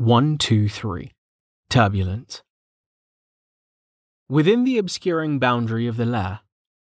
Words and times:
123 0.00 1.12
Turbulence. 1.68 2.42
Within 4.30 4.64
the 4.64 4.78
obscuring 4.78 5.38
boundary 5.38 5.86
of 5.86 5.98
the 5.98 6.06
lair, 6.06 6.40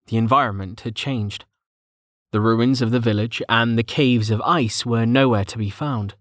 the 0.07 0.17
environment 0.17 0.81
had 0.81 0.97
changed. 0.97 1.45
The 2.33 2.41
ruins 2.41 2.81
of 2.81 2.91
the 2.91 2.99
village 2.99 3.41
and 3.47 3.77
the 3.77 3.83
caves 3.83 4.29
of 4.29 4.41
ice 4.41 4.85
were 4.85 5.05
nowhere 5.05 5.45
to 5.45 5.57
be 5.57 5.69
found. 5.69 6.15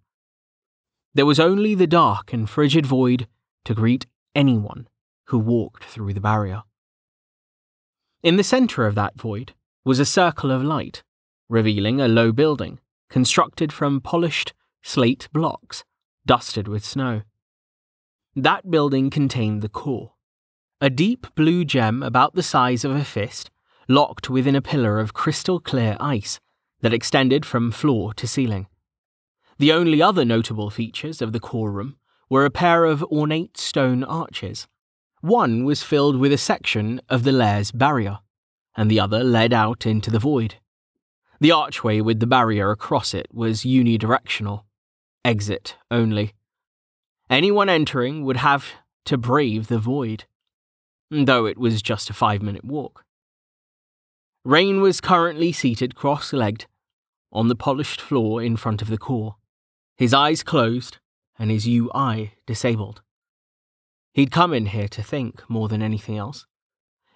There 1.12 1.26
was 1.26 1.40
only 1.40 1.74
the 1.74 1.88
dark 1.88 2.32
and 2.32 2.48
frigid 2.48 2.86
void 2.86 3.26
to 3.64 3.74
greet 3.74 4.06
anyone 4.36 4.86
who 5.30 5.40
walked 5.40 5.82
through 5.82 6.14
the 6.14 6.20
barrier. 6.20 6.62
In 8.22 8.36
the 8.36 8.45
centre 8.45 8.86
of 8.86 8.95
that 8.95 9.18
void 9.18 9.52
was 9.84 9.98
a 9.98 10.04
circle 10.04 10.52
of 10.52 10.62
light, 10.62 11.02
revealing 11.48 12.00
a 12.00 12.06
low 12.06 12.30
building 12.30 12.79
constructed 13.11 13.72
from 13.72 14.00
polished 14.00 14.54
slate 14.84 15.29
blocks 15.32 15.82
dusted 16.27 16.68
with 16.68 16.84
snow. 16.84 17.22
That 18.34 18.70
building 18.70 19.10
contained 19.10 19.62
the 19.62 19.69
core, 19.69 20.12
a 20.80 20.91
deep 20.91 21.27
blue 21.34 21.64
gem 21.64 22.02
about 22.02 22.34
the 22.34 22.42
size 22.42 22.84
of 22.84 22.92
a 22.92 23.05
fist, 23.05 23.50
locked 23.88 24.28
within 24.28 24.56
a 24.56 24.62
pillar 24.62 24.98
of 24.98 25.14
crystal 25.14 25.60
clear 25.60 25.97
ice 26.00 26.41
that 26.80 26.95
extended 26.95 27.47
from 27.47 27.70
floor 27.70 28.12
to 28.14 28.27
ceiling. 28.27 28.66
The 29.59 29.73
only 29.73 30.02
other 30.02 30.24
notable 30.24 30.70
features 30.70 31.23
of 31.23 31.33
the 31.33 31.41
core 31.41 31.70
room 31.70 31.97
were 32.28 32.45
a 32.45 32.50
pair 32.50 32.84
of 32.84 33.05
ornate 33.05 33.56
stone 33.56 34.02
arches. 34.02 34.66
One 35.20 35.64
was 35.64 35.83
filled 35.83 36.16
with 36.16 36.33
a 36.33 36.38
section 36.38 37.00
of 37.09 37.22
the 37.22 37.33
lair's 37.33 37.70
barrier, 37.70 38.19
and 38.77 38.91
the 38.91 39.00
other 39.00 39.22
led 39.22 39.52
out 39.52 39.86
into 39.86 40.11
the 40.11 40.19
void. 40.19 40.56
The 41.41 41.52
archway 41.52 42.00
with 42.00 42.20
the 42.20 42.27
barrier 42.27 42.70
across 42.70 43.14
it 43.14 43.28
was 43.33 43.62
unidirectional, 43.62 44.64
exit 45.24 45.77
only. 45.91 46.34
Anyone 47.30 47.69
entering 47.69 48.24
would 48.24 48.37
have 48.38 48.66
to 49.06 49.16
brave 49.16 49.69
the 49.69 49.78
void, 49.78 50.25
though 51.11 51.47
it 51.47 51.58
was 51.58 51.83
just 51.83 52.11
a 52.11 52.14
five 52.14 52.42
minute 52.42 52.64
walk. 52.64 53.05
Rain 54.45 54.80
was 54.80 55.00
currently 55.00 55.52
seated 55.52 55.95
cross 55.95 56.33
legged 56.33 56.67
on 57.33 57.48
the 57.48 57.56
polished 57.56 58.00
floor 58.00 58.42
in 58.42 58.56
front 58.56 58.83
of 58.83 58.89
the 58.89 58.98
core, 58.98 59.36
his 59.97 60.12
eyes 60.12 60.42
closed 60.42 60.98
and 61.39 61.50
his 61.50 61.67
UI 61.67 62.34
disabled. 62.47 63.02
He'd 64.12 64.30
come 64.30 64.52
in 64.52 64.67
here 64.67 64.89
to 64.89 65.02
think 65.02 65.42
more 65.48 65.69
than 65.69 65.83
anything 65.83 66.17
else. 66.17 66.47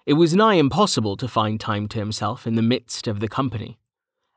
It 0.05 0.13
was 0.13 0.35
nigh 0.35 0.55
impossible 0.55 1.15
to 1.17 1.27
find 1.27 1.59
time 1.59 1.87
to 1.89 1.99
himself 1.99 2.45
in 2.47 2.55
the 2.55 2.61
midst 2.61 3.07
of 3.07 3.19
the 3.19 3.29
company, 3.29 3.77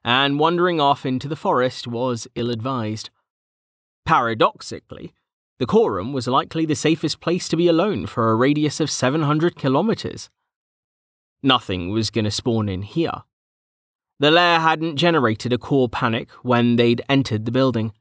and 0.05 0.39
wandering 0.39 0.81
off 0.81 1.07
into 1.07 1.29
the 1.29 1.37
forest 1.37 1.87
was 1.87 2.29
ill 2.35 2.51
advised. 2.51 3.11
Paradoxically, 4.05 5.15
the 5.59 5.67
core 5.67 5.93
room 5.93 6.13
was 6.13 6.27
likely 6.27 6.67
the 6.67 6.75
safest 6.75 7.21
place 7.21 7.49
to 7.49 7.57
be 7.57 7.69
alone 7.69 8.07
for 8.07 8.31
a 8.31 8.35
radius 8.35 8.81
of 8.81 8.91
700 8.91 9.55
kilometers. 9.57 10.29
Nothing 11.43 11.91
was 11.91 12.11
going 12.11 12.25
to 12.25 12.31
spawn 12.31 12.69
in 12.69 12.83
here. 12.83 13.23
The 14.19 14.31
lair 14.31 14.61
hadn't 14.61 14.97
generated 14.97 15.53
a 15.53 15.59
core 15.59 15.89
panic 15.89 16.31
when 16.43 16.77
they'd 16.77 17.03
entered 17.09 17.45
the 17.45 17.53
building. 17.53 17.93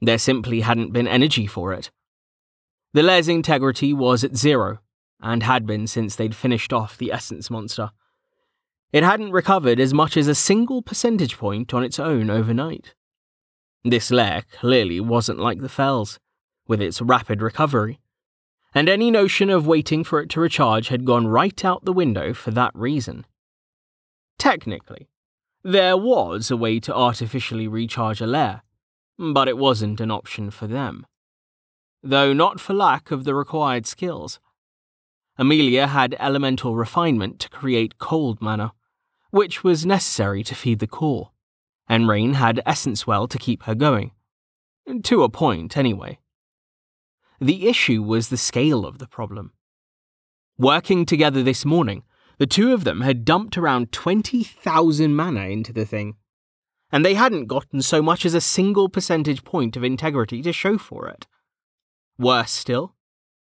There 0.00 0.18
simply 0.18 0.60
hadn't 0.60 0.92
been 0.92 1.08
energy 1.08 1.46
for 1.46 1.72
it. 1.72 1.90
The 2.92 3.02
lair's 3.02 3.28
integrity 3.28 3.92
was 3.92 4.22
at 4.22 4.36
zero, 4.36 4.78
and 5.20 5.44
had 5.44 5.66
been 5.66 5.86
since 5.86 6.16
they'd 6.16 6.34
finished 6.34 6.72
off 6.72 6.98
the 6.98 7.12
essence 7.12 7.48
monster. 7.48 7.92
It 8.92 9.04
hadn't 9.04 9.32
recovered 9.32 9.80
as 9.80 9.94
much 9.94 10.16
as 10.16 10.28
a 10.28 10.34
single 10.34 10.82
percentage 10.82 11.38
point 11.38 11.72
on 11.72 11.82
its 11.82 11.98
own 11.98 12.28
overnight. 12.28 12.94
This 13.84 14.12
lair 14.12 14.44
clearly 14.52 15.00
wasn't 15.00 15.40
like 15.40 15.60
the 15.60 15.68
Fells, 15.68 16.20
with 16.68 16.80
its 16.80 17.02
rapid 17.02 17.42
recovery, 17.42 17.98
and 18.74 18.88
any 18.88 19.10
notion 19.10 19.50
of 19.50 19.66
waiting 19.66 20.04
for 20.04 20.20
it 20.20 20.30
to 20.30 20.40
recharge 20.40 20.88
had 20.88 21.04
gone 21.04 21.26
right 21.26 21.64
out 21.64 21.84
the 21.84 21.92
window 21.92 22.32
for 22.32 22.52
that 22.52 22.70
reason. 22.74 23.26
Technically, 24.38 25.08
there 25.64 25.96
was 25.96 26.50
a 26.50 26.56
way 26.56 26.78
to 26.80 26.94
artificially 26.94 27.66
recharge 27.66 28.20
a 28.20 28.26
lair, 28.26 28.62
but 29.18 29.48
it 29.48 29.58
wasn't 29.58 30.00
an 30.00 30.10
option 30.10 30.50
for 30.50 30.66
them. 30.68 31.04
Though 32.02 32.32
not 32.32 32.60
for 32.60 32.74
lack 32.74 33.10
of 33.10 33.24
the 33.24 33.34
required 33.34 33.86
skills. 33.86 34.40
Amelia 35.38 35.88
had 35.88 36.16
elemental 36.20 36.76
refinement 36.76 37.40
to 37.40 37.48
create 37.48 37.98
cold 37.98 38.40
mana, 38.40 38.72
which 39.30 39.64
was 39.64 39.86
necessary 39.86 40.44
to 40.44 40.54
feed 40.54 40.78
the 40.78 40.86
core 40.86 41.31
and 41.92 42.08
Rain 42.08 42.32
had 42.32 42.62
Essence 42.64 43.06
Well 43.06 43.28
to 43.28 43.36
keep 43.36 43.64
her 43.64 43.74
going. 43.74 44.12
To 45.02 45.24
a 45.24 45.28
point, 45.28 45.76
anyway. 45.76 46.20
The 47.38 47.68
issue 47.68 48.02
was 48.02 48.30
the 48.30 48.38
scale 48.38 48.86
of 48.86 48.96
the 48.96 49.06
problem. 49.06 49.52
Working 50.56 51.04
together 51.04 51.42
this 51.42 51.66
morning, 51.66 52.04
the 52.38 52.46
two 52.46 52.72
of 52.72 52.84
them 52.84 53.02
had 53.02 53.26
dumped 53.26 53.58
around 53.58 53.92
20,000 53.92 55.14
mana 55.14 55.48
into 55.48 55.70
the 55.70 55.84
thing, 55.84 56.16
and 56.90 57.04
they 57.04 57.12
hadn't 57.12 57.44
gotten 57.44 57.82
so 57.82 58.00
much 58.00 58.24
as 58.24 58.32
a 58.32 58.40
single 58.40 58.88
percentage 58.88 59.44
point 59.44 59.76
of 59.76 59.84
integrity 59.84 60.40
to 60.40 60.50
show 60.50 60.78
for 60.78 61.06
it. 61.08 61.26
Worse 62.18 62.52
still, 62.52 62.94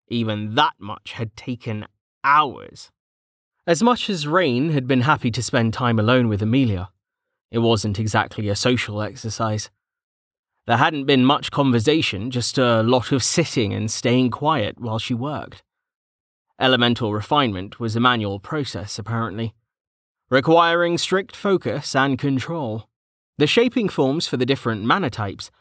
even 0.08 0.56
that 0.56 0.74
much 0.80 1.12
had 1.12 1.36
taken 1.36 1.86
hours. 2.24 2.90
As 3.68 3.84
much 3.84 4.10
as 4.10 4.26
Rain 4.26 4.72
had 4.72 4.88
been 4.88 5.02
happy 5.02 5.30
to 5.30 5.44
spend 5.44 5.76
time 5.76 6.00
alone 6.00 6.30
with 6.30 6.42
Amelia, 6.42 6.90
it 7.54 7.60
wasn't 7.60 8.00
exactly 8.00 8.50
a 8.50 8.56
social 8.56 9.00
exercise. 9.02 9.70
There 10.66 10.78
hadn't 10.78 11.06
been 11.06 11.24
much 11.24 11.52
conversation, 11.52 12.32
just 12.32 12.58
a 12.58 12.82
lot 12.82 13.12
of 13.12 13.24
sitting 13.24 13.74
and 13.74 13.92
staying 13.92 14.32
quiet 14.32 14.80
while 14.80 14.98
she 14.98 15.14
worked. 15.14 15.62
Elemental 16.60 17.14
refinement 17.14 17.80
was 17.80 17.96
a 17.96 18.00
manual 18.00 18.40
process, 18.40 18.98
apparently, 18.98 19.54
requiring 20.32 20.98
strict 20.98 21.36
focus 21.36 21.96
and 21.96 22.18
control. 22.18 22.90
The 23.38 23.46
shaping 23.46 23.88
forms 23.88 24.26
for 24.28 24.38
the 24.38 24.48
different 24.48 24.84
mana 24.84 25.12
types 25.12 25.52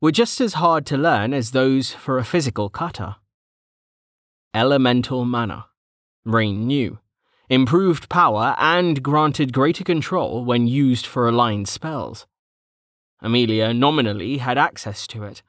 were 0.00 0.12
just 0.12 0.40
as 0.40 0.54
hard 0.54 0.86
to 0.86 0.96
learn 0.96 1.34
as 1.34 1.50
those 1.50 1.92
for 1.92 2.18
a 2.18 2.24
physical 2.24 2.70
kata. 2.70 3.16
Elemental 4.54 5.26
mana. 5.26 5.66
Rain 6.24 6.66
knew 6.66 7.00
improved 7.48 8.08
power, 8.08 8.54
and 8.58 9.02
granted 9.02 9.52
greater 9.52 9.84
control 9.84 10.44
when 10.44 10.66
used 10.66 11.06
for 11.06 11.28
aligned 11.28 11.68
spells. 11.68 12.26
Amelia 13.20 13.72
nominally 13.72 14.38
had 14.38 14.58
access 14.58 15.06
to 15.08 15.24
it, 15.24 15.42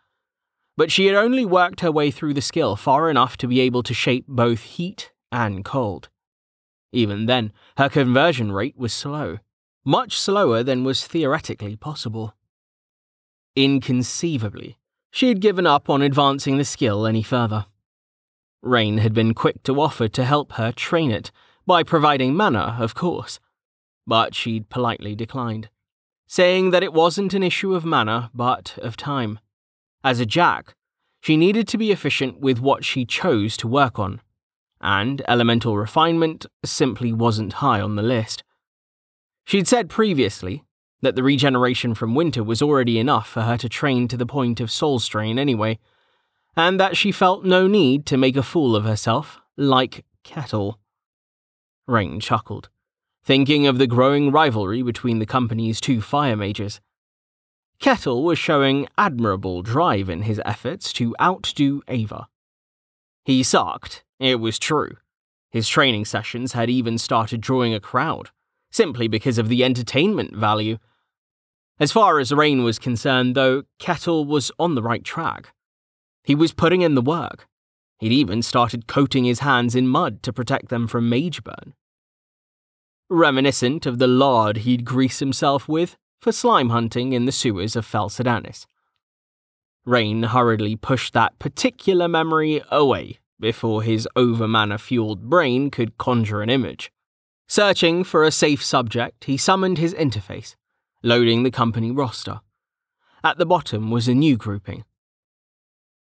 but 0.78 0.92
she 0.92 1.06
had 1.08 1.16
only 1.16 1.46
worked 1.46 1.82
her 1.82 1.92
way 1.92 2.12
through 2.12 2.34
the 2.34 2.42
skill 2.42 2.76
far 2.76 3.10
enough 3.10 3.38
to 3.38 3.48
be 3.48 3.60
able 3.60 3.84
to 3.84 3.94
shape 3.94 4.26
both 4.28 4.62
heat 4.62 5.12
and 5.32 5.64
cold. 5.66 6.10
Even 6.92 7.26
then, 7.26 7.52
her 7.78 7.90
conversion 7.90 8.52
rate 8.52 8.78
was 8.78 8.94
slow, 8.94 9.40
much 9.84 10.18
slower 10.18 10.64
than 10.64 10.84
was 10.84 11.06
theoretically 11.06 11.76
possible. 11.76 12.34
Inconceivably, 13.56 14.78
she 15.12 15.30
had 15.30 15.42
given 15.42 15.68
up 15.68 15.90
on 15.90 16.02
advancing 16.02 16.58
the 16.58 16.66
skill 16.66 17.06
any 17.06 17.24
further. 17.24 17.66
Rain 18.62 18.98
had 18.98 19.14
been 19.14 19.34
quick 19.34 19.64
to 19.64 19.80
offer 19.80 20.08
to 20.08 20.26
help 20.26 20.54
her 20.54 20.72
train 20.72 21.12
it 21.12 21.32
by 21.66 21.84
providing 21.84 22.36
mana, 22.36 22.78
of 22.80 22.96
course. 22.96 23.40
But 24.08 24.36
she'd 24.36 24.70
politely 24.70 25.16
declined, 25.16 25.70
saying 26.28 26.72
that 26.72 26.84
it 26.84 26.94
wasn't 26.94 27.34
an 27.34 27.44
issue 27.44 27.74
of 27.74 27.86
mana, 27.86 28.30
but 28.34 28.78
of 28.82 28.98
time. 28.98 29.40
As 30.04 30.20
a 30.20 30.26
Jack, 30.26 30.76
she 31.22 31.38
needed 31.38 31.68
to 31.70 31.78
be 31.78 31.92
efficient 31.92 32.40
with 32.40 32.60
what 32.60 32.86
she 32.86 33.04
chose 33.04 33.58
to 33.58 33.68
work 33.68 33.98
on, 33.98 34.22
and 34.80 35.24
elemental 35.28 35.76
refinement 35.76 36.46
simply 36.64 37.12
wasn't 37.12 37.54
high 37.54 37.82
on 37.82 37.96
the 37.96 38.04
list. 38.04 38.44
She'd 39.44 39.68
said 39.68 39.90
previously 39.90 40.64
that 41.02 41.16
the 41.16 41.24
regeneration 41.24 41.96
from 41.96 42.16
winter 42.16 42.44
was 42.44 42.62
already 42.62 43.00
enough 43.00 43.28
for 43.28 43.42
her 43.42 43.58
to 43.58 43.70
train 43.70 44.08
to 44.08 44.18
the 44.18 44.26
point 44.26 44.60
of 44.60 44.72
soul 44.72 45.00
strain 45.00 45.40
anyway, 45.40 45.80
and 46.56 46.80
that 46.80 46.96
she 46.96 47.12
felt 47.12 47.44
no 47.44 47.68
need 47.68 48.06
to 48.06 48.18
make 48.18 48.38
a 48.38 48.44
fool 48.44 48.76
of 48.76 48.86
herself 48.86 49.40
like 49.58 50.06
Kettle. 50.24 50.80
Rain 51.88 52.20
chuckled, 52.20 52.70
thinking 53.24 53.68
of 53.68 53.78
the 53.78 53.88
growing 53.88 54.32
rivalry 54.32 54.82
between 54.82 55.20
the 55.20 55.26
company's 55.26 55.80
two 55.80 56.02
fire 56.02 56.36
majors. 56.36 56.82
Kettle 57.80 58.24
was 58.24 58.40
showing 58.40 58.88
admirable 58.98 59.62
drive 59.62 60.10
in 60.10 60.24
his 60.24 60.42
efforts 60.46 60.94
to 60.94 61.16
outdo 61.22 61.82
Ava. 61.88 62.28
He 63.24 63.44
sucked, 63.44 64.04
it 64.20 64.40
was 64.40 64.58
true. 64.58 64.98
His 65.50 65.68
training 65.68 66.06
sessions 66.06 66.54
had 66.54 66.70
even 66.70 66.98
started 66.98 67.42
drawing 67.42 67.74
a 67.74 67.80
crowd, 67.80 68.30
simply 68.72 69.08
because 69.08 69.38
of 69.38 69.50
the 69.50 69.64
entertainment 69.64 70.36
value. 70.36 70.78
As 71.80 71.92
far 71.92 72.20
as 72.20 72.32
Rain 72.32 72.64
was 72.64 72.80
concerned, 72.80 73.36
though, 73.36 73.64
Kettle 73.80 74.26
was 74.26 74.52
on 74.58 74.76
the 74.76 74.84
right 74.84 75.04
track. 75.04 75.54
He 76.24 76.36
was 76.36 76.54
putting 76.54 76.82
in 76.82 76.96
the 76.96 77.02
work, 77.02 77.48
He'd 78.00 78.12
even 78.12 78.42
started 78.42 78.88
coating 78.88 79.24
his 79.24 79.40
hands 79.40 79.76
in 79.76 79.88
mud 79.88 80.22
to 80.24 80.34
protect 80.34 80.70
them 80.70 80.88
from 80.88 81.10
mage 81.10 81.44
burn. 81.44 81.74
Reminiscent 83.10 83.86
of 83.86 84.00
the 84.00 84.08
lard 84.08 84.58
he'd 84.58 84.84
grease 84.84 85.20
himself 85.20 85.68
with 85.68 85.96
for 86.20 86.32
slime 86.32 86.70
hunting 86.70 87.14
in 87.14 87.26
the 87.26 87.32
sewers 87.32 87.76
of 87.76 87.86
Fel 87.86 88.10
Sedanis. 88.10 88.66
Rain 89.86 90.24
hurriedly 90.24 90.76
pushed 90.76 91.14
that 91.14 91.38
particular 91.38 92.08
memory 92.08 92.62
away 92.72 93.20
before 93.40 93.84
his 93.84 94.08
over 94.16 94.78
fueled 94.78 95.30
brain 95.30 95.70
could 95.70 95.98
conjure 95.98 96.42
an 96.42 96.50
image. 96.50 96.92
Searching 97.48 98.04
for 98.04 98.24
a 98.24 98.32
safe 98.32 98.64
subject, 98.64 99.26
he 99.26 99.38
summoned 99.38 99.78
his 99.78 99.94
interface, 99.94 100.56
loading 101.04 101.44
the 101.44 101.52
company 101.52 101.92
roster. 101.92 102.42
At 103.24 103.38
the 103.38 103.46
bottom 103.46 103.92
was 103.92 104.08
a 104.08 104.16
new 104.16 104.38
grouping 104.38 104.84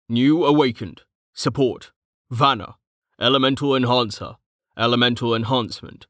New 0.09 0.45
Awakened, 0.45 1.01
Support, 1.35 1.91
Vanna, 2.31 2.77
Elemental 3.19 3.75
Enhancer, 3.75 4.37
Elemental 4.77 5.35
Enhancement, 5.35 6.07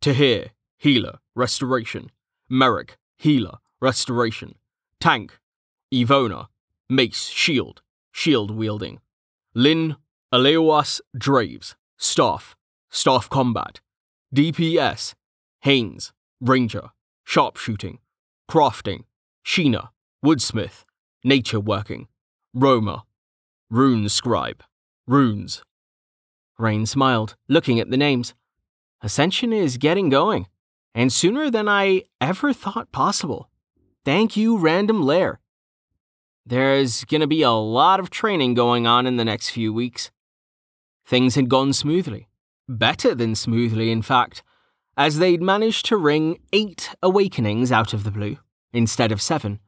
Tahir, 0.00 0.52
Healer, 0.78 1.18
Restoration, 1.34 2.10
Merrick, 2.48 2.96
Healer, 3.16 3.58
Restoration, 3.80 4.54
Tank, 5.00 5.40
Ivona, 5.92 6.46
Mace, 6.88 7.26
Shield, 7.26 7.82
Shield 8.12 8.52
Wielding, 8.52 9.00
Lin, 9.52 9.96
Aleoas, 10.32 11.00
Draves, 11.16 11.74
Staff, 11.96 12.56
Staff 12.88 13.28
Combat, 13.28 13.80
DPS, 14.34 15.14
Haynes, 15.62 16.12
Ranger, 16.40 16.90
Sharpshooting, 17.26 17.98
Crafting, 18.48 19.04
Sheena, 19.44 19.88
Woodsmith, 20.24 20.84
Nature 21.24 21.60
Working, 21.60 22.06
Roma, 22.54 23.04
Rune 23.70 24.08
Scribe, 24.08 24.62
Runes. 25.06 25.62
Rain 26.58 26.86
smiled, 26.86 27.36
looking 27.48 27.78
at 27.78 27.90
the 27.90 27.98
names. 27.98 28.32
Ascension 29.02 29.52
is 29.52 29.76
getting 29.76 30.08
going, 30.08 30.46
and 30.94 31.12
sooner 31.12 31.50
than 31.50 31.68
I 31.68 32.04
ever 32.18 32.54
thought 32.54 32.90
possible. 32.92 33.50
Thank 34.06 34.38
you, 34.38 34.56
Random 34.56 35.02
Lair. 35.02 35.38
There's 36.46 37.04
gonna 37.04 37.26
be 37.26 37.42
a 37.42 37.50
lot 37.50 38.00
of 38.00 38.08
training 38.08 38.54
going 38.54 38.86
on 38.86 39.06
in 39.06 39.16
the 39.18 39.24
next 39.24 39.50
few 39.50 39.70
weeks. 39.70 40.10
Things 41.04 41.34
had 41.34 41.50
gone 41.50 41.74
smoothly. 41.74 42.26
Better 42.70 43.14
than 43.14 43.34
smoothly, 43.34 43.90
in 43.90 44.00
fact, 44.00 44.42
as 44.96 45.18
they'd 45.18 45.42
managed 45.42 45.84
to 45.86 45.98
wring 45.98 46.38
eight 46.54 46.94
awakenings 47.02 47.70
out 47.70 47.92
of 47.92 48.04
the 48.04 48.10
blue, 48.10 48.38
instead 48.72 49.12
of 49.12 49.20
seven. 49.20 49.60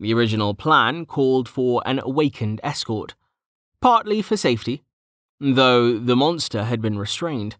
The 0.00 0.12
original 0.12 0.54
plan 0.54 1.06
called 1.06 1.48
for 1.48 1.82
an 1.86 2.00
awakened 2.00 2.60
escort, 2.64 3.14
partly 3.80 4.22
for 4.22 4.36
safety, 4.36 4.82
though 5.40 5.98
the 5.98 6.16
monster 6.16 6.64
had 6.64 6.80
been 6.80 6.98
restrained, 6.98 7.56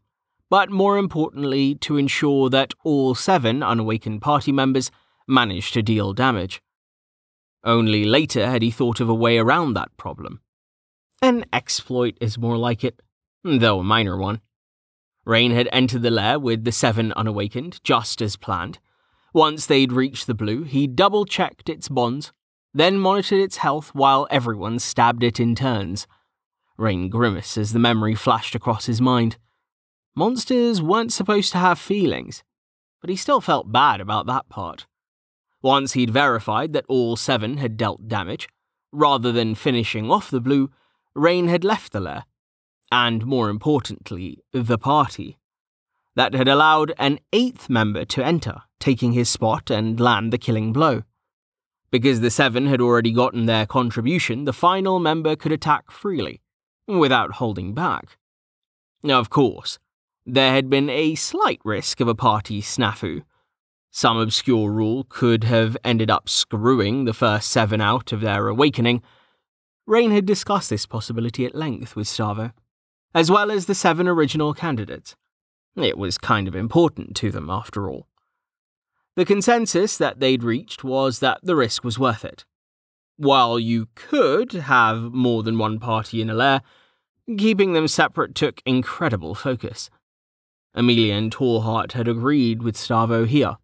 but 0.51 0.71
more 0.71 0.99
importantly 0.99 1.75
to 1.77 1.97
ensure 1.97 2.49
that 2.51 2.75
all 2.85 3.15
seven 3.15 3.63
unawakened 3.63 4.23
party 4.23 4.53
members 4.53 4.91
managed 5.27 5.75
to 5.75 5.83
deal 5.83 6.13
damage. 6.13 6.63
Only 7.65 8.05
later 8.05 8.47
had 8.47 8.63
he 8.63 8.71
thought 8.71 9.01
of 9.01 9.09
a 9.09 9.15
way 9.15 9.39
around 9.39 9.75
that 9.75 9.97
problem. 9.97 10.41
An 11.21 11.45
exploit 11.53 12.17
is 12.21 12.39
more 12.39 12.57
like 12.57 12.85
it, 12.85 13.03
though 13.45 13.81
a 13.81 13.85
minor 13.85 14.17
one. 14.17 14.41
Rain 15.25 15.51
had 15.51 15.69
entered 15.73 16.03
the 16.03 16.11
lair 16.11 16.39
with 16.39 16.65
the 16.65 16.73
seven 16.73 17.13
unawakened, 17.13 17.81
just 17.85 18.23
as 18.23 18.37
planned. 18.37 18.79
Once 19.35 19.67
they'd 19.67 19.93
reached 19.93 20.27
the 20.27 20.35
blue, 20.35 20.63
he 20.63 20.87
double 20.87 21.27
checked 21.27 21.69
its 21.69 21.89
bonds, 21.89 22.33
then 22.75 22.99
monitored 22.99 23.41
its 23.41 23.59
health 23.59 23.95
while 23.95 24.27
everyone 24.31 24.79
stabbed 24.79 25.23
it 25.23 25.41
in 25.41 25.55
turns. 25.55 26.07
Rain 26.77 27.09
grimaced 27.09 27.57
as 27.57 27.73
the 27.73 27.79
memory 27.79 28.15
flashed 28.15 28.55
across 28.55 28.87
his 28.87 29.01
mind. 29.01 29.37
Monsters 30.15 30.81
weren't 30.83 31.13
supposed 31.13 31.53
to 31.53 31.59
have 31.59 31.79
feelings, 31.79 32.43
but 33.01 33.11
he 33.11 33.17
still 33.17 33.41
felt 33.41 33.73
bad 33.73 34.01
about 34.01 34.27
that 34.27 34.49
part. 34.49 34.87
Once 35.63 35.93
he'd 35.95 36.11
verified 36.11 36.73
that 36.73 36.85
all 36.89 37.17
seven 37.17 37.57
had 37.57 37.77
dealt 37.77 38.07
damage, 38.09 38.49
rather 38.93 39.33
than 39.33 39.55
finishing 39.55 40.11
off 40.11 40.31
the 40.31 40.41
blue, 40.41 40.71
Rain 41.15 41.49
had 41.49 41.65
left 41.65 41.93
the 41.93 42.01
lair, 42.01 42.25
and 42.93 43.27
more 43.27 43.49
importantly, 43.49 44.39
the 44.53 44.79
party. 44.79 45.39
That 46.15 46.35
had 46.35 46.49
allowed 46.49 46.93
an 46.99 47.19
eighth 47.33 47.69
member 47.69 48.05
to 48.07 48.25
enter, 48.25 48.63
taking 48.81 49.13
his 49.13 49.29
spot 49.29 49.71
and 49.71 50.01
land 50.01 50.33
the 50.33 50.39
killing 50.39 50.73
blow. 50.73 51.03
Because 51.91 52.21
the 52.21 52.31
seven 52.31 52.67
had 52.67 52.81
already 52.81 53.13
gotten 53.13 53.47
their 53.47 53.67
contribution, 53.67 54.45
the 54.45 54.53
final 54.53 54.99
member 54.99 55.37
could 55.37 55.53
attack 55.53 55.91
freely, 55.91 56.43
without 56.87 57.33
holding 57.33 57.75
back. 57.75 58.19
Of 59.05 59.31
course, 59.31 59.79
there 60.27 60.53
had 60.53 60.69
been 60.69 60.91
a 60.91 61.15
slight 61.15 61.61
risk 61.65 62.01
of 62.01 62.09
a 62.09 62.15
party 62.15 62.61
snafu, 62.61 63.23
some 63.91 64.19
obscure 64.19 64.71
rule 64.71 65.07
could 65.09 65.45
have 65.45 65.77
ended 65.85 66.11
up 66.11 66.29
screwing 66.29 67.05
the 67.05 67.15
first 67.15 67.51
seven 67.51 67.81
out 67.81 68.13
of 68.13 68.21
their 68.21 68.49
awakening. 68.49 69.03
Rain 69.87 70.11
had 70.11 70.27
discussed 70.27 70.71
this 70.71 70.87
possibility 70.87 71.47
at 71.47 71.55
length 71.55 71.97
with 71.97 72.07
Stavo, 72.07 72.53
as 73.15 73.31
well 73.31 73.51
as 73.51 73.67
the 73.67 73.75
seven 73.75 74.07
original 74.07 74.53
candidates. 74.53 75.17
It 75.75 75.97
was 75.97 76.19
kind 76.19 76.47
of 76.47 76.55
important 76.55 77.17
to 77.17 77.31
them, 77.31 77.49
after 77.49 77.89
all. 77.89 78.07
The 79.19 79.27
consensus 79.27 79.99
that 79.99 80.21
they'd 80.21 80.43
reached 80.43 80.83
was 80.83 81.19
that 81.19 81.41
the 81.43 81.57
risk 81.57 81.83
was 81.85 81.99
worth 81.99 82.25
it. 82.25 82.47
While 83.17 83.59
you 83.59 83.89
could 83.95 84.53
have 84.53 85.13
more 85.13 85.43
than 85.43 85.59
one 85.59 85.79
party 85.79 86.23
in 86.23 86.31
a 86.31 86.35
lair, 86.35 86.63
keeping 87.37 87.73
them 87.75 87.89
separate 87.89 88.35
took 88.35 88.63
incredible 88.65 89.35
focus. 89.35 89.91
Amelia 90.73 91.15
and 91.15 91.31
Tallheart 91.33 91.93
had 91.93 92.09
agreed 92.09 92.63
with 92.63 92.77
Stavo 92.77 93.27
here 93.27 93.59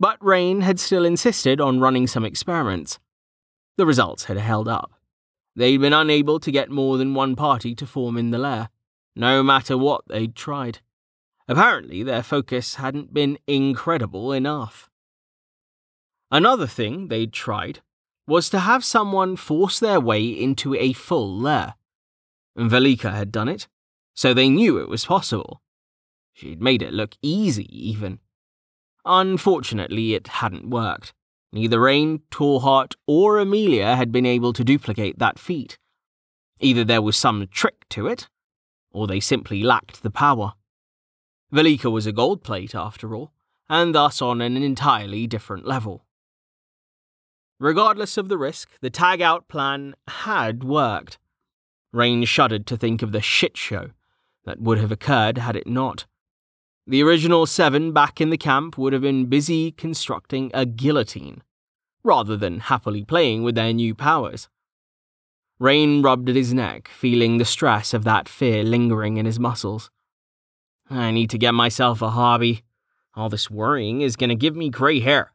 but 0.00 0.22
Rain 0.24 0.60
had 0.60 0.78
still 0.78 1.04
insisted 1.04 1.60
on 1.60 1.80
running 1.80 2.06
some 2.06 2.24
experiments. 2.24 2.98
The 3.76 3.86
results 3.86 4.24
had 4.24 4.36
held 4.36 4.68
up. 4.68 4.92
They'd 5.56 5.78
been 5.78 5.92
unable 5.92 6.38
to 6.40 6.52
get 6.52 6.70
more 6.70 6.98
than 6.98 7.14
one 7.14 7.34
party 7.34 7.74
to 7.74 7.86
form 7.86 8.16
in 8.16 8.30
the 8.30 8.38
lair, 8.38 8.68
no 9.16 9.42
matter 9.42 9.76
what 9.76 10.02
they'd 10.08 10.36
tried. 10.36 10.78
Apparently, 11.48 12.02
their 12.02 12.22
focus 12.22 12.74
hadn't 12.74 13.14
been 13.14 13.38
incredible 13.46 14.32
enough. 14.32 14.90
Another 16.30 16.66
thing 16.66 17.08
they'd 17.08 17.32
tried 17.32 17.80
was 18.26 18.50
to 18.50 18.58
have 18.58 18.84
someone 18.84 19.34
force 19.34 19.80
their 19.80 19.98
way 19.98 20.26
into 20.26 20.74
a 20.74 20.92
full 20.92 21.34
lair. 21.34 21.74
Velika 22.56 23.12
had 23.12 23.32
done 23.32 23.48
it, 23.48 23.66
so 24.14 24.34
they 24.34 24.50
knew 24.50 24.76
it 24.76 24.88
was 24.88 25.06
possible. 25.06 25.62
She'd 26.34 26.60
made 26.60 26.82
it 26.82 26.92
look 26.92 27.16
easy, 27.22 27.66
even. 27.70 28.18
Unfortunately, 29.06 30.12
it 30.12 30.28
hadn't 30.28 30.68
worked. 30.68 31.14
Neither 31.50 31.80
Rain, 31.80 32.20
Tallheart, 32.30 32.94
or 33.06 33.38
Amelia 33.38 33.96
had 33.96 34.12
been 34.12 34.26
able 34.26 34.52
to 34.52 34.62
duplicate 34.62 35.18
that 35.18 35.38
feat. 35.38 35.78
Either 36.60 36.84
there 36.84 37.00
was 37.00 37.16
some 37.16 37.46
trick 37.46 37.88
to 37.88 38.06
it, 38.06 38.28
or 38.92 39.06
they 39.06 39.20
simply 39.20 39.62
lacked 39.62 40.02
the 40.02 40.10
power. 40.10 40.52
Velika 41.52 41.90
was 41.90 42.06
a 42.06 42.12
gold 42.12 42.42
plate, 42.42 42.74
after 42.74 43.14
all, 43.14 43.32
and 43.68 43.94
thus 43.94 44.20
on 44.20 44.40
an 44.40 44.56
entirely 44.56 45.26
different 45.26 45.66
level. 45.66 46.04
Regardless 47.58 48.16
of 48.16 48.28
the 48.28 48.38
risk, 48.38 48.70
the 48.80 48.90
tag 48.90 49.20
out 49.20 49.48
plan 49.48 49.94
had 50.06 50.62
worked. 50.62 51.18
Rain 51.92 52.24
shuddered 52.24 52.66
to 52.66 52.76
think 52.76 53.02
of 53.02 53.12
the 53.12 53.20
shit 53.20 53.56
show 53.56 53.90
that 54.44 54.60
would 54.60 54.78
have 54.78 54.92
occurred 54.92 55.38
had 55.38 55.56
it 55.56 55.66
not. 55.66 56.06
The 56.86 57.02
original 57.02 57.46
seven 57.46 57.92
back 57.92 58.20
in 58.20 58.30
the 58.30 58.38
camp 58.38 58.78
would 58.78 58.92
have 58.92 59.02
been 59.02 59.26
busy 59.26 59.72
constructing 59.72 60.50
a 60.54 60.64
guillotine, 60.64 61.42
rather 62.02 62.36
than 62.36 62.60
happily 62.60 63.04
playing 63.04 63.42
with 63.42 63.54
their 63.54 63.72
new 63.72 63.94
powers. 63.94 64.48
Rain 65.58 66.02
rubbed 66.02 66.28
at 66.28 66.36
his 66.36 66.54
neck, 66.54 66.88
feeling 66.88 67.38
the 67.38 67.44
stress 67.44 67.92
of 67.92 68.04
that 68.04 68.28
fear 68.28 68.62
lingering 68.62 69.16
in 69.16 69.26
his 69.26 69.40
muscles. 69.40 69.90
I 70.90 71.10
need 71.10 71.30
to 71.30 71.38
get 71.38 71.54
myself 71.54 72.02
a 72.02 72.10
hobby. 72.10 72.62
All 73.14 73.28
this 73.28 73.50
worrying 73.50 74.00
is 74.00 74.16
going 74.16 74.30
to 74.30 74.36
give 74.36 74.56
me 74.56 74.70
grey 74.70 75.00
hair. 75.00 75.32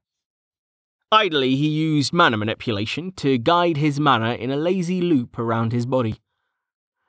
Idly, 1.11 1.55
he 1.55 1.67
used 1.67 2.11
mana 2.11 2.37
manipulation 2.37 3.11
to 3.13 3.37
guide 3.37 3.77
his 3.77 3.99
mana 3.99 4.33
in 4.33 4.49
a 4.49 4.55
lazy 4.55 5.01
loop 5.01 5.37
around 5.37 5.71
his 5.71 5.85
body. 5.85 6.15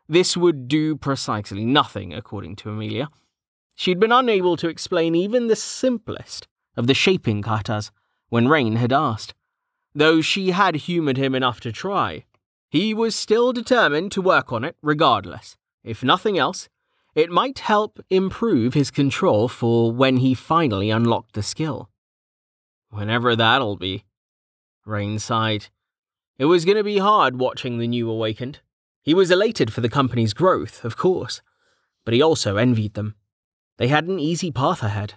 This 0.09 0.37
would 0.37 0.69
do 0.69 0.97
precisely 0.97 1.65
nothing, 1.65 2.13
according 2.13 2.57
to 2.57 2.71
Amelia 2.71 3.09
She'd 3.75 3.99
been 3.99 4.13
unable 4.13 4.57
to 4.59 4.69
explain 4.69 5.15
even 5.15 5.49
the 5.49 5.57
simplest 5.57 6.47
of 6.77 6.87
the 6.87 6.95
shaping 6.95 7.43
katas 7.43 7.91
when 8.29 8.49
Rain 8.49 8.77
had 8.77 8.93
asked. 8.93 9.35
Though 9.95 10.21
she 10.21 10.51
had 10.51 10.77
humoured 10.77 11.17
him 11.17 11.35
enough 11.35 11.61
to 11.61 11.73
try, 11.73 12.25
he 12.69 12.95
was 12.95 13.15
still 13.15 13.53
determined 13.53 14.13
to 14.13 14.23
work 14.23 14.53
on 14.53 14.65
it 14.65 14.77
regardless. 14.83 15.57
If 15.83 16.03
nothing 16.03 16.39
else, 16.39 16.69
it 17.15 17.31
might 17.31 17.61
help 17.61 18.01
improve 18.11 18.75
his 18.75 18.91
control 18.91 19.49
for 19.49 19.93
when 19.93 20.19
he 20.19 20.35
finally 20.35 20.91
unlocked 20.91 21.35
the 21.35 21.43
skill. 21.43 21.89
Whenever 22.91 23.37
that'll 23.37 23.77
be. 23.77 24.05
Rain 24.85 25.19
sighed. 25.19 25.69
It 26.39 26.47
was 26.47 26.65
going 26.65 26.77
to 26.77 26.85
be 26.85 26.99
hard 26.99 27.39
watching 27.39 27.79
the 27.79 27.87
new 27.87 28.11
awakened. 28.11 28.61
He 29.03 29.15
was 29.15 29.31
elated 29.31 29.73
for 29.73 29.81
the 29.81 29.89
company's 29.89 30.35
growth, 30.35 30.85
of 30.85 30.97
course, 30.97 31.41
but 32.05 32.15
he 32.15 32.23
also 32.23 32.57
envied 32.57 32.95
them. 32.95 33.15
They 33.77 33.89
had 33.89 34.07
an 34.07 34.19
easy 34.19 34.51
path 34.51 34.83
ahead, 34.83 35.15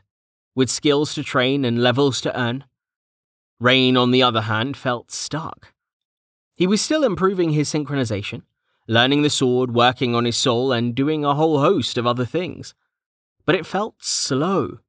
with 0.55 0.69
skills 0.69 1.13
to 1.15 1.23
train 1.23 1.65
and 1.65 1.81
levels 1.81 2.21
to 2.21 2.39
earn. 2.39 2.65
Rain, 3.59 3.97
on 3.97 4.11
the 4.11 4.21
other 4.21 4.41
hand, 4.41 4.77
felt 4.77 5.11
stuck. 5.11 5.73
He 6.55 6.67
was 6.67 6.81
still 6.81 7.03
improving 7.03 7.51
his 7.51 7.69
synchronization, 7.71 8.43
learning 8.87 9.21
the 9.21 9.29
sword, 9.29 9.73
working 9.73 10.15
on 10.15 10.25
his 10.25 10.37
soul, 10.37 10.71
and 10.71 10.95
doing 10.95 11.25
a 11.25 11.35
whole 11.35 11.59
host 11.59 11.97
of 11.97 12.07
other 12.07 12.25
things. 12.25 12.73
But 13.45 13.55
it 13.55 13.65
felt 13.65 13.95
slow. 13.99 14.79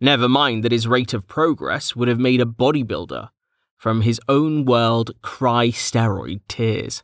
Never 0.00 0.28
mind 0.28 0.64
that 0.64 0.72
his 0.72 0.88
rate 0.88 1.12
of 1.12 1.28
progress 1.28 1.94
would 1.94 2.08
have 2.08 2.18
made 2.18 2.40
a 2.40 2.46
bodybuilder 2.46 3.30
from 3.76 4.02
his 4.02 4.20
own 4.28 4.64
world 4.64 5.10
cry 5.22 5.68
steroid 5.68 6.40
tears. 6.48 7.02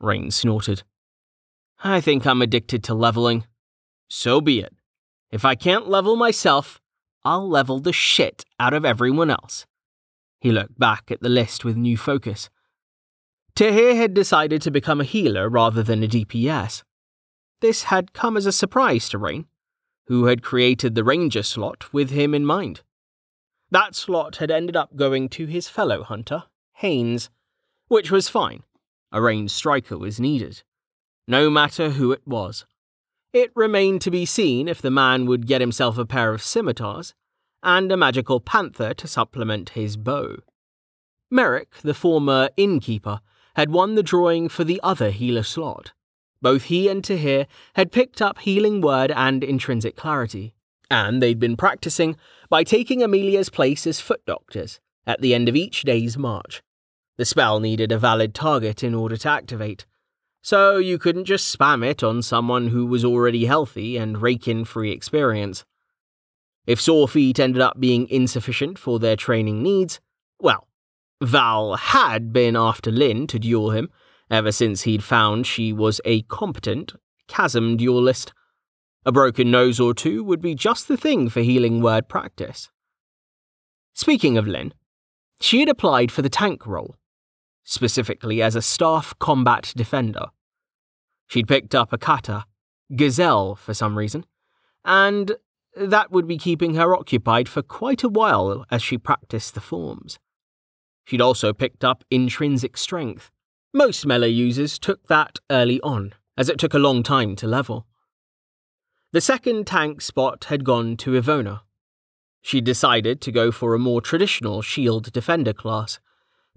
Rain 0.00 0.30
snorted. 0.30 0.82
I 1.82 2.00
think 2.00 2.26
I'm 2.26 2.42
addicted 2.42 2.82
to 2.84 2.94
leveling. 2.94 3.44
So 4.08 4.40
be 4.40 4.60
it. 4.60 4.74
If 5.30 5.44
I 5.44 5.54
can't 5.54 5.88
level 5.88 6.16
myself, 6.16 6.80
I'll 7.24 7.48
level 7.48 7.80
the 7.80 7.92
shit 7.92 8.44
out 8.58 8.74
of 8.74 8.84
everyone 8.84 9.30
else. 9.30 9.66
He 10.40 10.50
looked 10.50 10.78
back 10.78 11.10
at 11.10 11.20
the 11.20 11.28
list 11.28 11.64
with 11.64 11.76
new 11.76 11.96
focus. 11.96 12.50
Tahir 13.60 13.94
had 13.94 14.14
decided 14.14 14.62
to 14.62 14.70
become 14.70 15.02
a 15.02 15.04
healer 15.04 15.46
rather 15.46 15.82
than 15.82 16.02
a 16.02 16.08
DPS. 16.08 16.82
This 17.60 17.82
had 17.82 18.14
come 18.14 18.38
as 18.38 18.46
a 18.46 18.52
surprise 18.52 19.10
to 19.10 19.18
Rain 19.18 19.48
who 20.06 20.24
had 20.24 20.42
created 20.42 20.94
the 20.94 21.04
ranger 21.04 21.42
slot 21.42 21.92
with 21.92 22.08
him 22.08 22.34
in 22.34 22.46
mind. 22.46 22.80
That 23.70 23.94
slot 23.94 24.36
had 24.36 24.50
ended 24.50 24.76
up 24.76 24.96
going 24.96 25.28
to 25.36 25.44
his 25.44 25.68
fellow 25.68 26.02
hunter, 26.02 26.44
Haynes, 26.76 27.28
which 27.88 28.10
was 28.10 28.30
fine. 28.30 28.62
A 29.12 29.20
ranged 29.20 29.52
striker 29.52 29.98
was 29.98 30.18
needed, 30.18 30.62
no 31.28 31.50
matter 31.50 31.90
who 31.90 32.12
it 32.12 32.26
was. 32.26 32.64
It 33.34 33.52
remained 33.54 34.00
to 34.00 34.10
be 34.10 34.24
seen 34.24 34.68
if 34.68 34.80
the 34.80 34.90
man 34.90 35.26
would 35.26 35.46
get 35.46 35.60
himself 35.60 35.98
a 35.98 36.06
pair 36.06 36.32
of 36.32 36.40
scimitars 36.40 37.12
and 37.62 37.92
a 37.92 37.96
magical 37.98 38.40
panther 38.40 38.94
to 38.94 39.06
supplement 39.06 39.76
his 39.76 39.98
bow. 39.98 40.36
Merrick, 41.30 41.74
the 41.82 41.92
former 41.92 42.48
innkeeper, 42.56 43.20
had 43.60 43.70
won 43.70 43.94
the 43.94 44.02
drawing 44.02 44.48
for 44.48 44.64
the 44.64 44.80
other 44.82 45.10
healer 45.10 45.42
slot. 45.42 45.92
Both 46.40 46.64
he 46.64 46.88
and 46.88 47.04
Tahir 47.04 47.46
had 47.74 47.92
picked 47.92 48.22
up 48.22 48.38
Healing 48.38 48.80
Word 48.80 49.10
and 49.10 49.44
Intrinsic 49.44 49.96
Clarity, 49.96 50.54
and 50.90 51.22
they'd 51.22 51.38
been 51.38 51.58
practicing 51.58 52.16
by 52.48 52.64
taking 52.64 53.02
Amelia's 53.02 53.50
place 53.50 53.86
as 53.86 54.00
foot 54.00 54.24
doctors 54.24 54.80
at 55.06 55.20
the 55.20 55.34
end 55.34 55.46
of 55.46 55.56
each 55.56 55.82
day's 55.82 56.16
march. 56.16 56.62
The 57.18 57.26
spell 57.26 57.60
needed 57.60 57.92
a 57.92 57.98
valid 57.98 58.34
target 58.34 58.82
in 58.82 58.94
order 58.94 59.18
to 59.18 59.28
activate, 59.28 59.84
so 60.40 60.78
you 60.78 60.96
couldn't 60.96 61.26
just 61.26 61.54
spam 61.54 61.84
it 61.84 62.02
on 62.02 62.22
someone 62.22 62.68
who 62.68 62.86
was 62.86 63.04
already 63.04 63.44
healthy 63.44 63.98
and 63.98 64.22
rake 64.22 64.48
in 64.48 64.64
free 64.64 64.90
experience. 64.90 65.66
If 66.66 66.80
sore 66.80 67.08
feet 67.08 67.38
ended 67.38 67.60
up 67.60 67.78
being 67.78 68.08
insufficient 68.08 68.78
for 68.78 68.98
their 68.98 69.16
training 69.16 69.62
needs, 69.62 70.00
well, 70.40 70.66
Val 71.22 71.76
had 71.76 72.32
been 72.32 72.56
after 72.56 72.90
Lynn 72.90 73.26
to 73.26 73.38
duel 73.38 73.70
him 73.70 73.90
ever 74.30 74.50
since 74.52 74.82
he'd 74.82 75.02
found 75.02 75.46
she 75.46 75.72
was 75.72 76.00
a 76.04 76.22
competent 76.22 76.94
chasm 77.28 77.76
duelist. 77.76 78.32
A 79.04 79.12
broken 79.12 79.50
nose 79.50 79.80
or 79.80 79.94
two 79.94 80.22
would 80.24 80.40
be 80.40 80.54
just 80.54 80.88
the 80.88 80.96
thing 80.96 81.28
for 81.28 81.40
healing 81.40 81.80
word 81.80 82.08
practice. 82.08 82.70
Speaking 83.92 84.38
of 84.38 84.46
Lynn, 84.46 84.72
she 85.40 85.60
had 85.60 85.68
applied 85.68 86.12
for 86.12 86.22
the 86.22 86.28
tank 86.28 86.66
role, 86.66 86.96
specifically 87.64 88.40
as 88.40 88.56
a 88.56 88.62
staff 88.62 89.18
combat 89.18 89.72
defender. 89.76 90.26
She'd 91.26 91.48
picked 91.48 91.74
up 91.74 91.92
a 91.92 91.98
kata, 91.98 92.44
Gazelle 92.94 93.54
for 93.54 93.74
some 93.74 93.96
reason, 93.96 94.26
and 94.84 95.36
that 95.76 96.10
would 96.10 96.26
be 96.26 96.38
keeping 96.38 96.74
her 96.74 96.94
occupied 96.94 97.48
for 97.48 97.62
quite 97.62 98.02
a 98.02 98.08
while 98.08 98.66
as 98.70 98.82
she 98.82 98.98
practiced 98.98 99.54
the 99.54 99.60
forms. 99.60 100.18
She'd 101.10 101.20
also 101.20 101.52
picked 101.52 101.82
up 101.82 102.04
intrinsic 102.08 102.76
strength, 102.76 103.32
most 103.74 104.06
melee 104.06 104.28
users 104.28 104.78
took 104.78 105.08
that 105.08 105.40
early 105.50 105.80
on, 105.80 106.14
as 106.38 106.48
it 106.48 106.56
took 106.56 106.72
a 106.72 106.78
long 106.78 107.02
time 107.02 107.34
to 107.34 107.48
level. 107.48 107.84
The 109.10 109.20
second 109.20 109.66
tank 109.66 110.02
spot 110.02 110.44
had 110.44 110.64
gone 110.64 110.96
to 110.98 111.20
Ivona. 111.20 111.62
She 112.42 112.60
decided 112.60 113.20
to 113.22 113.32
go 113.32 113.50
for 113.50 113.74
a 113.74 113.78
more 113.80 114.00
traditional 114.00 114.62
shield 114.62 115.10
defender 115.10 115.52
class, 115.52 115.98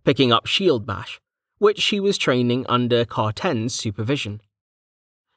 picking 0.03 0.31
up 0.31 0.45
Shield 0.45 0.85
Bash, 0.85 1.19
which 1.57 1.79
she 1.79 1.99
was 1.99 2.19
training 2.19 2.67
under 2.69 3.05
Carten's 3.05 3.73
supervision. 3.73 4.39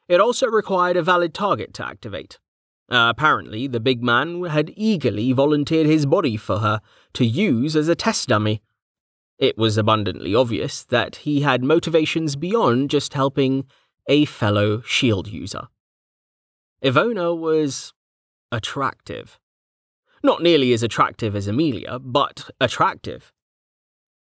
It 0.09 0.21
also 0.21 0.47
required 0.47 0.99
a 0.99 1.03
valid 1.03 1.33
target 1.33 1.73
to 1.73 1.87
activate. 1.87 2.39
Uh, 2.91 3.09
apparently, 3.17 3.67
the 3.67 3.81
big 3.81 4.03
man 4.03 4.45
had 4.45 4.75
eagerly 4.77 5.33
volunteered 5.33 5.87
his 5.87 6.05
body 6.05 6.37
for 6.37 6.59
her 6.59 6.83
to 7.15 7.25
use 7.25 7.75
as 7.75 7.89
a 7.89 7.95
test 7.95 8.29
dummy 8.29 8.61
it 9.39 9.59
was 9.59 9.77
abundantly 9.77 10.35
obvious 10.35 10.85
that 10.85 11.17
he 11.17 11.43
had 11.43 11.63
motivations 11.63 12.37
beyond 12.37 12.91
just 12.91 13.15
helping 13.15 13.65
a 14.09 14.25
fellow 14.25 14.81
shield 14.83 15.29
user. 15.29 15.69
Ivona 16.83 17.37
was 17.37 17.93
attractive. 18.53 19.39
Not 20.23 20.43
nearly 20.43 20.73
as 20.73 20.83
attractive 20.83 21.37
as 21.37 21.47
Amelia, 21.47 21.99
but 21.99 22.51
attractive. 22.61 23.33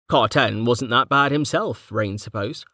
Carten 0.08 0.64
wasn't 0.64 0.90
that 0.90 1.08
bad 1.08 1.32
himself, 1.32 1.90
Rain 1.90 2.18
supposed, 2.18 2.64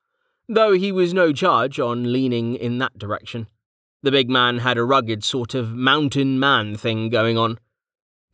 though 0.48 0.72
he 0.72 0.92
was 0.92 1.14
no 1.14 1.32
judge 1.32 1.78
on 1.78 2.12
leaning 2.12 2.54
in 2.54 2.78
that 2.78 2.98
direction. 2.98 3.46
The 4.02 4.10
big 4.10 4.30
man 4.30 4.58
had 4.58 4.78
a 4.78 4.84
rugged 4.84 5.22
sort 5.22 5.54
of 5.54 5.74
mountain 5.74 6.40
man 6.40 6.76
thing 6.76 7.08
going 7.08 7.36
on. 7.36 7.58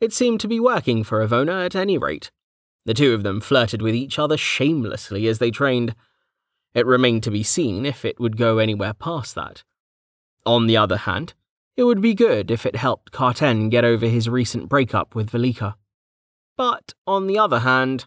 It 0.00 0.12
seemed 0.12 0.41
to 0.41 0.49
be 0.49 0.61
working 0.61 1.03
for 1.05 1.26
Ivona 1.26 1.67
at 1.67 1.75
any 1.75 1.99
rate. 1.99 2.31
The 2.87 2.95
two 2.95 3.12
of 3.12 3.25
them 3.25 3.40
flirted 3.40 3.83
with 3.83 3.95
each 3.95 4.19
other 4.19 4.37
shamelessly 4.37 5.26
as 5.26 5.38
they 5.38 5.50
trained. 5.50 5.95
It 6.73 6.87
remained 6.87 7.25
to 7.25 7.33
be 7.33 7.43
seen 7.43 7.85
if 7.85 8.05
it 8.05 8.19
would 8.19 8.37
go 8.37 8.59
anywhere 8.59 8.95
past 8.95 9.35
that. 9.35 9.64
On 10.47 10.69
the 10.69 10.76
other 10.76 10.97
hand, 10.97 11.35
it 11.76 11.83
would 11.83 12.00
be 12.00 12.14
good 12.14 12.50
if 12.50 12.64
it 12.64 12.76
helped 12.76 13.11
Carten 13.11 13.69
get 13.69 13.85
over 13.85 14.07
his 14.07 14.28
recent 14.28 14.69
breakup 14.69 15.16
with 15.16 15.31
Velika. 15.31 15.75
But 16.57 16.95
on 17.07 17.26
the 17.26 17.38
other 17.38 17.59
hand, 17.59 18.07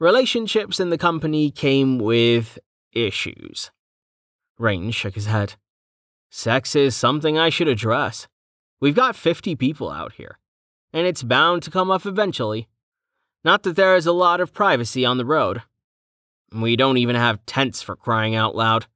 relationships 0.00 0.80
in 0.80 0.90
the 0.90 0.98
company 0.98 1.52
came 1.52 1.98
with 1.98 2.58
issues. 2.92 3.70
Rain 4.58 4.90
shook 4.90 5.14
his 5.14 5.26
head. 5.26 5.54
Sex 6.30 6.74
is 6.74 6.96
something 6.96 7.38
I 7.38 7.48
should 7.48 7.68
address. 7.68 8.26
We've 8.80 8.94
got 8.94 9.14
50 9.14 9.54
people 9.54 9.88
out 9.88 10.14
here, 10.14 10.40
and 10.92 11.06
it's 11.06 11.22
bound 11.22 11.62
to 11.62 11.70
come 11.70 11.92
up 11.92 12.04
eventually. 12.04 12.68
Not 13.44 13.62
that 13.64 13.76
there 13.76 13.94
is 13.94 14.06
a 14.06 14.12
lot 14.12 14.40
of 14.40 14.54
privacy 14.54 15.04
on 15.04 15.18
the 15.18 15.24
road. 15.26 15.62
We 16.50 16.76
don't 16.76 16.96
even 16.96 17.16
have 17.16 17.44
tents 17.44 17.82
for 17.82 17.94
crying 17.94 18.34
out 18.34 18.56
loud. 18.56 18.86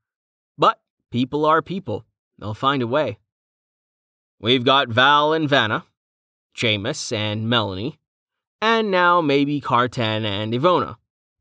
But 0.56 0.80
people 1.10 1.44
are 1.44 1.60
people. 1.60 2.06
They'll 2.38 2.54
find 2.54 2.82
a 2.82 2.86
way. 2.86 3.18
We've 4.40 4.64
got 4.64 4.88
Val 4.88 5.32
and 5.32 5.48
Vanna, 5.48 5.84
Jameis 6.56 7.12
and 7.12 7.48
Melanie, 7.48 7.98
and 8.62 8.90
now 8.90 9.20
maybe 9.20 9.60
Carten 9.60 10.24
and 10.24 10.52
Ivona. 10.52 10.96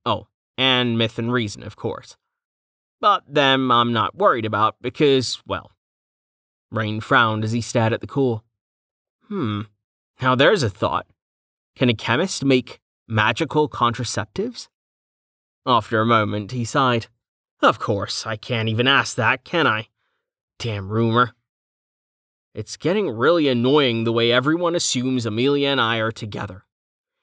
Oh, 0.05 0.27
and 0.57 0.97
Myth 0.97 1.17
and 1.17 1.31
Reason, 1.31 1.63
of 1.63 1.75
course. 1.75 2.17
But 2.99 3.23
them 3.31 3.71
I'm 3.71 3.93
not 3.93 4.15
worried 4.15 4.45
about 4.45 4.75
because, 4.81 5.41
well. 5.45 5.71
Rain 6.71 6.99
frowned 6.99 7.45
as 7.45 7.53
he 7.53 7.61
stared 7.61 7.93
at 7.93 8.01
the 8.01 8.07
core. 8.07 8.41
Hmm, 9.27 9.61
now 10.21 10.35
there's 10.35 10.63
a 10.63 10.69
thought. 10.69 11.05
Can 11.75 11.89
a 11.89 11.93
chemist 11.93 12.43
make 12.43 12.81
Magical 13.07 13.69
contraceptives? 13.69 14.67
After 15.65 16.01
a 16.01 16.05
moment, 16.05 16.51
he 16.51 16.65
sighed. 16.65 17.07
Of 17.61 17.79
course, 17.79 18.27
I 18.27 18.35
can't 18.35 18.69
even 18.69 18.87
ask 18.87 19.15
that, 19.15 19.43
can 19.43 19.65
I? 19.65 19.87
Damn 20.59 20.89
rumor. 20.89 21.31
It's 22.53 22.75
getting 22.75 23.09
really 23.09 23.47
annoying 23.47 24.03
the 24.03 24.11
way 24.11 24.31
everyone 24.31 24.75
assumes 24.75 25.25
Amelia 25.25 25.69
and 25.69 25.79
I 25.79 25.97
are 25.97 26.11
together. 26.11 26.65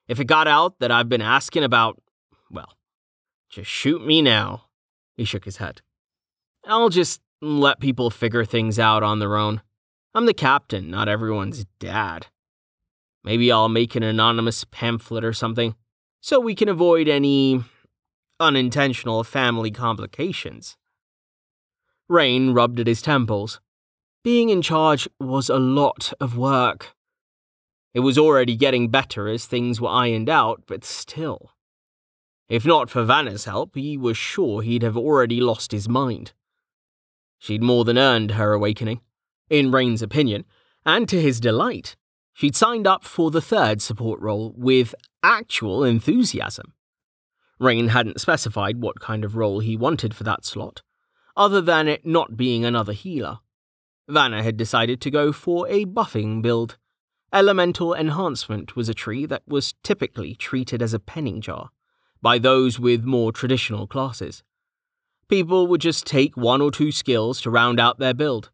If 0.09 0.21
it 0.21 0.26
got 0.26 0.47
out 0.49 0.79
that 0.79 0.91
I've 0.91 1.09
been 1.09 1.23
asking 1.23 1.64
about, 1.64 2.00
well, 2.50 2.76
just 3.50 3.71
shoot 3.71 4.05
me 4.05 4.23
now. 4.23 4.64
He 5.17 5.25
shook 5.25 5.45
his 5.45 5.59
head. 5.59 5.83
I'll 6.67 6.88
just 6.88 7.21
let 7.43 7.81
people 7.81 8.11
figure 8.11 8.45
things 8.45 8.79
out 8.79 9.03
on 9.03 9.19
their 9.19 9.37
own. 9.37 9.61
I'm 10.14 10.26
the 10.26 10.35
captain, 10.35 10.91
not 10.91 11.09
everyone's 11.09 11.67
dad. 11.79 12.29
Maybe 13.25 13.50
I'll 13.50 13.71
make 13.71 13.95
an 13.97 14.02
anonymous 14.02 14.64
pamphlet 14.64 15.25
or 15.25 15.33
something, 15.33 15.75
so 16.21 16.38
we 16.38 16.54
can 16.54 16.69
avoid 16.69 17.09
any 17.09 17.64
unintentional 18.38 19.25
family 19.25 19.71
complications. 19.71 20.76
Rain 22.09 22.52
rubbed 22.52 22.81
at 22.81 22.87
his 22.87 23.00
temples. 23.00 23.61
Being 24.23 24.50
in 24.50 24.61
charge 24.61 25.09
was 25.19 25.49
a 25.49 25.59
lot 25.59 26.12
of 26.21 26.37
work. 26.37 26.95
It 27.95 28.00
was 28.00 28.19
already 28.19 28.57
getting 28.57 28.88
better 28.88 29.28
as 29.28 29.47
things 29.47 29.81
were 29.81 29.88
ironed 29.88 30.28
out, 30.28 30.64
but 30.66 30.85
still. 30.85 31.52
If 32.49 32.66
not 32.66 32.90
for 32.90 33.04
Vanna's 33.04 33.47
help, 33.47 33.75
he 33.75 33.97
was 33.97 34.19
sure 34.19 34.61
he'd 34.61 34.83
have 34.83 34.97
already 34.97 35.40
lost 35.40 35.73
his 35.73 35.88
mind. 35.88 36.33
She'd 37.38 37.62
more 37.62 37.85
than 37.85 37.97
earned 37.97 38.33
her 38.33 38.52
awakening, 38.52 39.00
in 39.49 39.71
Rain's 39.71 40.02
opinion, 40.02 40.45
and 40.85 41.09
to 41.09 41.21
his 41.21 41.40
delight. 41.40 41.97
She'd 42.35 42.57
signed 42.57 42.87
up 42.87 43.05
for 43.05 43.31
the 43.31 43.41
third 43.41 43.81
support 43.81 44.21
role 44.21 44.53
with 44.57 44.95
actual 45.23 45.85
enthusiasm. 45.85 46.75
Rain 47.61 47.88
hadn't 47.88 48.21
specified 48.21 48.83
what 48.83 49.00
kind 49.00 49.25
of 49.25 49.37
role 49.37 49.61
he 49.61 49.76
wanted 49.76 50.14
for 50.14 50.25
that 50.25 50.45
slot, 50.45 50.83
other 51.37 51.61
than 51.61 51.87
it 51.87 52.05
not 52.05 52.37
being 52.37 52.64
another 52.64 52.93
healer. 52.93 53.38
Vanna 54.09 54.43
had 54.43 54.57
decided 54.57 55.00
to 55.00 55.11
go 55.11 55.33
for 55.33 55.69
a 55.69 55.87
buffing 55.87 56.43
build. 56.43 56.76
Elemental 57.33 57.95
Enhancement 57.95 58.76
was 58.76 58.88
a 58.88 58.95
tree 58.95 59.26
that 59.26 59.43
was 59.47 59.75
typically 59.85 60.35
treated 60.35 60.83
as 60.83 60.93
a 60.93 60.99
penning 60.99 61.41
jar 61.41 61.71
by 62.21 62.38
those 62.38 62.81
with 62.81 63.05
more 63.05 63.33
traditional 63.33 63.87
classes. 63.87 64.43
People 65.29 65.67
would 65.69 65.81
just 65.81 66.05
take 66.05 66.37
one 66.37 66.61
or 66.61 66.71
two 66.71 66.91
skills 66.91 67.41
to 67.41 67.50
round 67.50 67.79
out 67.79 67.99
their 67.99 68.14
build. 68.14 68.50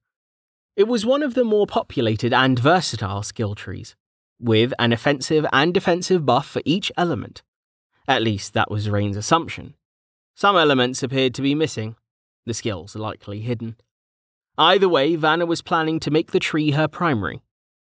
It 0.80 0.88
was 0.88 1.04
one 1.04 1.22
of 1.22 1.34
the 1.34 1.44
more 1.44 1.66
populated 1.66 2.32
and 2.32 2.58
versatile 2.58 3.22
skill 3.22 3.54
trees, 3.54 3.94
with 4.40 4.72
an 4.78 4.94
offensive 4.94 5.44
and 5.52 5.74
defensive 5.74 6.24
buff 6.24 6.46
for 6.46 6.62
each 6.64 6.90
element. 6.96 7.42
At 8.08 8.22
least 8.22 8.54
that 8.54 8.70
was 8.70 8.88
Rain's 8.88 9.18
assumption. 9.18 9.74
Some 10.34 10.56
elements 10.56 11.02
appeared 11.02 11.34
to 11.34 11.42
be 11.42 11.54
missing, 11.54 11.96
the 12.46 12.54
skills 12.54 12.96
likely 12.96 13.40
hidden. 13.40 13.76
Either 14.56 14.88
way, 14.88 15.16
Vanna 15.16 15.44
was 15.44 15.60
planning 15.60 16.00
to 16.00 16.10
make 16.10 16.30
the 16.30 16.40
tree 16.40 16.70
her 16.70 16.88
primary, 16.88 17.42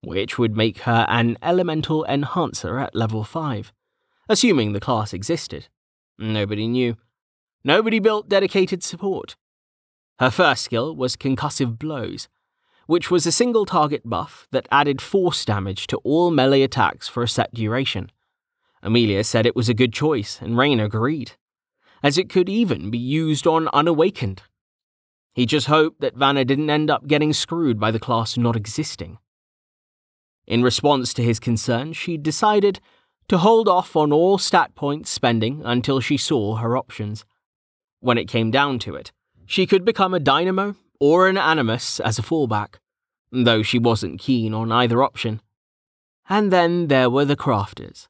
which 0.04 0.38
would 0.38 0.58
make 0.58 0.80
her 0.80 1.06
an 1.08 1.38
elemental 1.42 2.04
enhancer 2.08 2.78
at 2.78 2.94
level 2.94 3.24
5, 3.24 3.72
assuming 4.28 4.74
the 4.74 4.82
class 4.82 5.14
existed. 5.14 5.70
Nobody 6.20 6.68
knew. 6.68 6.98
Nobody 7.64 8.00
built 8.00 8.28
dedicated 8.28 8.84
support. 8.84 9.38
Her 10.20 10.30
first 10.30 10.64
skill 10.64 10.94
was 10.94 11.16
Concussive 11.16 11.80
Blows, 11.80 12.28
which 12.92 13.10
was 13.10 13.26
a 13.26 13.32
single 13.32 13.66
target 13.66 14.02
buff 14.04 14.50
that 14.52 14.68
added 14.70 15.02
force 15.02 15.46
damage 15.46 15.88
to 15.88 15.96
all 16.00 16.30
melee 16.30 16.62
attacks 16.62 17.08
for 17.08 17.24
a 17.24 17.28
set 17.28 17.54
duration. 17.54 18.12
Amelia 18.84 19.24
said 19.24 19.46
it 19.46 19.56
was 19.56 19.70
a 19.70 19.74
good 19.74 19.94
choice, 19.94 20.42
and 20.42 20.58
Rain 20.58 20.78
agreed, 20.78 21.32
as 22.04 22.18
it 22.18 22.30
could 22.30 22.50
even 22.50 22.92
be 22.92 22.98
used 22.98 23.48
on 23.48 23.70
Unawakened. 23.70 24.42
He 25.34 25.46
just 25.46 25.68
hoped 25.68 26.02
that 26.02 26.18
Vanna 26.18 26.44
didn't 26.44 26.70
end 26.70 26.92
up 26.92 27.08
getting 27.08 27.32
screwed 27.32 27.80
by 27.80 27.92
the 27.92 28.00
class 28.08 28.36
not 28.36 28.58
existing. 28.58 29.20
In 30.46 30.62
response 30.62 31.14
to 31.14 31.24
his 31.24 31.40
concern, 31.40 31.94
she 31.94 32.18
decided 32.18 32.82
to 33.30 33.38
hold 33.38 33.70
off 33.70 33.96
on 33.96 34.12
all 34.12 34.38
stat 34.38 34.76
points 34.76 35.10
spending 35.10 35.62
until 35.64 36.02
she 36.02 36.18
saw 36.18 36.58
her 36.58 36.76
options. 36.76 37.24
When 38.02 38.18
it 38.18 38.28
came 38.28 38.52
down 38.52 38.80
to 38.80 38.96
it, 38.96 39.14
she 39.46 39.66
could 39.66 39.86
become 39.86 40.14
a 40.14 40.20
dynamo 40.20 40.76
or 41.02 41.28
an 41.28 41.36
animus 41.36 42.00
as 42.00 42.20
a 42.20 42.22
fallback, 42.22 42.76
though 43.32 43.64
she 43.64 43.80
wasn't 43.80 44.20
keen 44.20 44.54
on 44.54 44.72
either 44.72 45.02
option. 45.04 45.42
And 46.30 46.52
then 46.52 46.88
there 46.88 47.10
were 47.10 47.26
the 47.26 47.36
crafters. 47.36 48.08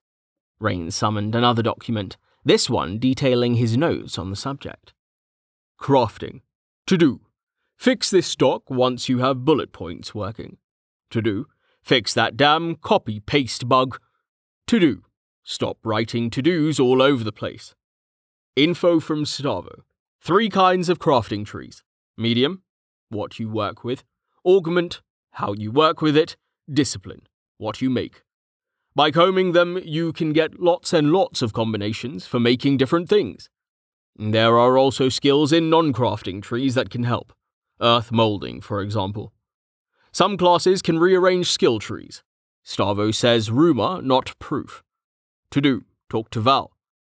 Rain 0.59 0.91
summoned 0.91 1.35
another 1.35 1.63
document, 1.63 2.17
this 2.43 2.69
one 2.69 2.99
detailing 2.99 3.55
his 3.55 3.77
notes 3.77 4.17
on 4.17 4.29
the 4.29 4.35
subject. 4.35 4.93
Crafting. 5.79 6.41
To 6.87 6.97
do. 6.97 7.21
Fix 7.77 8.09
this 8.09 8.27
stock 8.27 8.69
once 8.69 9.09
you 9.09 9.19
have 9.19 9.45
bullet 9.45 9.71
points 9.71 10.13
working. 10.13 10.57
To 11.11 11.21
do. 11.21 11.47
Fix 11.83 12.13
that 12.13 12.37
damn 12.37 12.75
copy 12.75 13.19
paste 13.19 13.67
bug. 13.67 13.99
To 14.67 14.79
do. 14.79 15.03
Stop 15.43 15.77
writing 15.83 16.29
to 16.29 16.41
dos 16.41 16.79
all 16.79 17.01
over 17.01 17.23
the 17.23 17.31
place. 17.31 17.73
Info 18.55 18.99
from 18.99 19.25
Stavo. 19.25 19.81
Three 20.21 20.49
kinds 20.49 20.89
of 20.89 20.99
crafting 20.99 21.45
trees 21.45 21.83
medium, 22.17 22.61
what 23.09 23.39
you 23.39 23.49
work 23.49 23.83
with, 23.83 24.03
augment, 24.45 25.01
how 25.31 25.53
you 25.53 25.71
work 25.71 26.01
with 26.01 26.17
it, 26.17 26.35
discipline, 26.71 27.27
what 27.57 27.81
you 27.81 27.89
make. 27.89 28.23
By 28.95 29.11
combing 29.11 29.53
them, 29.53 29.79
you 29.83 30.11
can 30.11 30.33
get 30.33 30.59
lots 30.59 30.91
and 30.91 31.11
lots 31.11 31.41
of 31.41 31.53
combinations 31.53 32.27
for 32.27 32.39
making 32.39 32.77
different 32.77 33.07
things. 33.07 33.49
There 34.17 34.59
are 34.59 34.77
also 34.77 35.07
skills 35.09 35.53
in 35.53 35.69
non 35.69 35.93
crafting 35.93 36.41
trees 36.41 36.75
that 36.75 36.89
can 36.89 37.03
help. 37.03 37.33
Earth 37.81 38.11
molding, 38.11 38.61
for 38.61 38.81
example. 38.81 39.33
Some 40.11 40.37
classes 40.37 40.81
can 40.81 40.99
rearrange 40.99 41.49
skill 41.49 41.79
trees. 41.79 42.21
Stavo 42.65 43.13
says 43.13 43.49
rumor, 43.49 44.01
not 44.01 44.37
proof. 44.39 44.83
To 45.51 45.61
do, 45.61 45.85
talk 46.09 46.29
to 46.31 46.41
Val. 46.41 46.71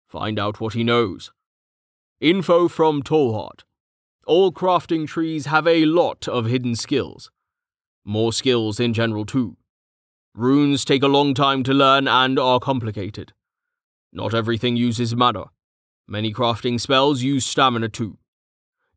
Find 0.08 0.38
out 0.38 0.60
what 0.60 0.74
he 0.74 0.82
knows. 0.82 1.32
Info 2.20 2.66
from 2.66 3.02
Tallheart. 3.02 3.62
All 4.26 4.52
crafting 4.52 5.06
trees 5.06 5.46
have 5.46 5.66
a 5.66 5.84
lot 5.84 6.26
of 6.26 6.46
hidden 6.46 6.74
skills. 6.74 7.30
More 8.04 8.32
skills 8.32 8.80
in 8.80 8.94
general, 8.94 9.24
too. 9.24 9.56
Runes 10.34 10.84
take 10.84 11.02
a 11.02 11.08
long 11.08 11.34
time 11.34 11.62
to 11.64 11.74
learn 11.74 12.06
and 12.06 12.38
are 12.38 12.60
complicated. 12.60 13.32
Not 14.12 14.34
everything 14.34 14.76
uses 14.76 15.14
mana. 15.16 15.46
Many 16.06 16.32
crafting 16.32 16.80
spells 16.80 17.22
use 17.22 17.44
stamina 17.44 17.88
too. 17.88 18.18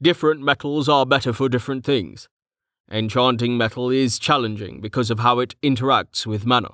Different 0.02 0.42
metals 0.42 0.88
are 0.88 1.06
better 1.06 1.34
for 1.34 1.50
different 1.50 1.84
things. 1.84 2.30
Enchanting 2.92 3.58
metal 3.58 3.90
is 3.90 4.20
challenging 4.20 4.82
because 4.82 5.10
of 5.10 5.20
how 5.20 5.40
it 5.40 5.56
interacts 5.62 6.26
with 6.26 6.46
mana. 6.46 6.70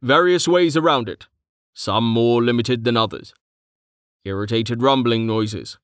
Various 0.00 0.46
ways 0.46 0.76
around 0.76 1.08
it, 1.08 1.26
some 1.74 2.08
more 2.08 2.42
limited 2.42 2.84
than 2.84 2.96
others. 2.96 3.34
Irritated 4.24 4.82
rumbling 4.82 5.26
noises. 5.26 5.78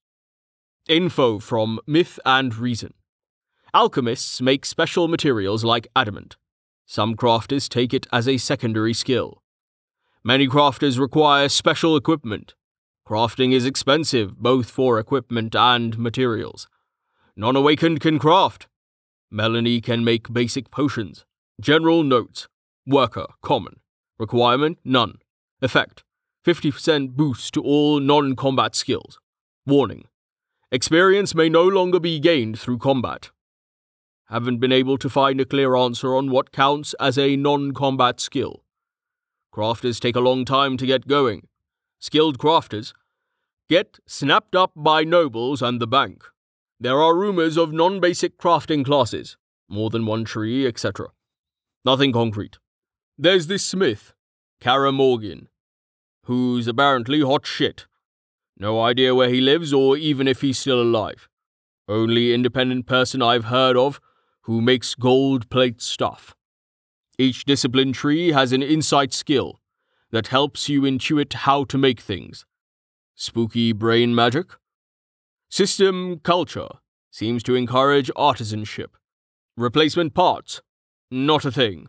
Info 0.89 1.39
from 1.39 1.81
Myth 1.87 2.19
and 2.25 2.57
Reason. 2.57 2.95
Alchemists 3.75 4.41
make 4.41 4.65
special 4.65 5.09
materials 5.09 5.65
like 5.65 5.89
adamant. 5.95 6.37
Some 6.87 7.17
crafters 7.17 7.69
take 7.69 7.93
it 7.93 8.07
as 8.13 8.27
a 8.27 8.39
secondary 8.39 8.95
skill. 8.95 9.43
Many 10.25 10.49
crafters 10.49 10.99
require 10.99 11.49
special 11.49 11.97
equipment. 11.97 12.55
Crafting 13.07 13.53
is 13.53 13.67
expensive, 13.67 14.39
both 14.39 14.71
for 14.71 14.99
equipment 14.99 15.55
and 15.55 15.99
materials. 15.99 16.69
Non 17.37 17.57
awakened 17.57 18.01
can 18.01 18.19
craft, 18.19 18.69
Melanie 19.31 19.83
can 19.83 20.05
make 20.05 20.33
basic 20.33 20.71
potions. 20.71 21.27
General 21.61 22.03
notes. 22.03 22.49
Worker, 22.87 23.27
common. 23.43 23.81
Requirement, 24.19 24.79
none. 24.85 25.19
Effect. 25.61 26.03
50% 26.47 27.11
boost 27.11 27.53
to 27.53 27.63
all 27.63 28.01
non 28.01 28.37
combat 28.37 28.75
skills. 28.75 29.21
Warning. 29.67 30.05
Experience 30.73 31.35
may 31.35 31.51
no 31.51 31.65
longer 31.65 32.01
be 32.01 32.19
gained 32.19 32.59
through 32.59 32.79
combat. 32.79 33.31
Haven't 34.31 34.59
been 34.59 34.73
able 34.73 34.99
to 34.99 35.09
find 35.09 35.41
a 35.41 35.47
clear 35.47 35.75
answer 35.75 36.15
on 36.15 36.31
what 36.31 36.53
counts 36.53 36.95
as 37.01 37.17
a 37.17 37.35
non 37.35 37.73
combat 37.73 38.21
skill. 38.21 38.63
Crafters 39.55 39.99
take 39.99 40.17
a 40.17 40.21
long 40.21 40.45
time 40.45 40.77
to 40.77 40.85
get 40.85 41.09
going. 41.09 41.49
Skilled 41.99 42.39
crafters 42.39 42.93
get 43.71 43.99
snapped 44.07 44.55
up 44.55 44.73
by 44.77 45.03
nobles 45.03 45.63
and 45.63 45.81
the 45.81 45.87
bank. 45.87 46.25
There 46.79 47.01
are 47.01 47.17
rumors 47.17 47.57
of 47.57 47.73
non 47.73 48.01
basic 48.01 48.37
crafting 48.37 48.85
classes, 48.85 49.39
more 49.67 49.89
than 49.89 50.05
one 50.05 50.27
tree, 50.27 50.67
etc. 50.67 51.09
Nothing 51.87 52.13
concrete. 52.13 52.59
There's 53.17 53.47
this 53.47 53.65
smith, 53.65 54.13
Kara 54.61 54.93
Morgan, 54.93 55.49
who's 56.25 56.69
apparently 56.69 57.23
hot 57.23 57.47
shit. 57.47 57.87
No 58.59 58.81
idea 58.83 59.15
where 59.15 59.31
he 59.31 59.41
lives 59.41 59.73
or 59.73 59.97
even 59.97 60.29
if 60.29 60.43
he's 60.43 60.59
still 60.59 60.83
alive. 60.83 61.29
Only 61.89 62.35
independent 62.35 62.87
person 62.87 63.23
I've 63.23 63.47
heard 63.47 63.77
of 63.77 64.01
who 64.49 64.63
makes 64.63 64.95
gold 64.95 65.47
plate 65.51 65.83
stuff. 65.83 66.35
Each 67.19 67.45
discipline 67.45 67.93
tree 67.93 68.33
has 68.33 68.51
an 68.51 68.63
insight 68.63 69.13
skill 69.13 69.61
that 70.11 70.29
helps 70.29 70.71
you 70.71 70.81
intuit 70.83 71.35
how 71.35 71.65
to 71.65 71.77
make 71.77 72.01
things. 72.01 72.47
Spooky 73.15 73.75
brain 73.75 74.15
magic? 74.15 74.47
System 75.51 76.21
culture 76.21 76.69
seems 77.11 77.43
to 77.43 77.57
encourage 77.57 78.11
artisanship. 78.17 78.97
Replacement 79.55 80.15
parts, 80.15 80.63
not 81.11 81.45
a 81.45 81.53
thing. 81.53 81.89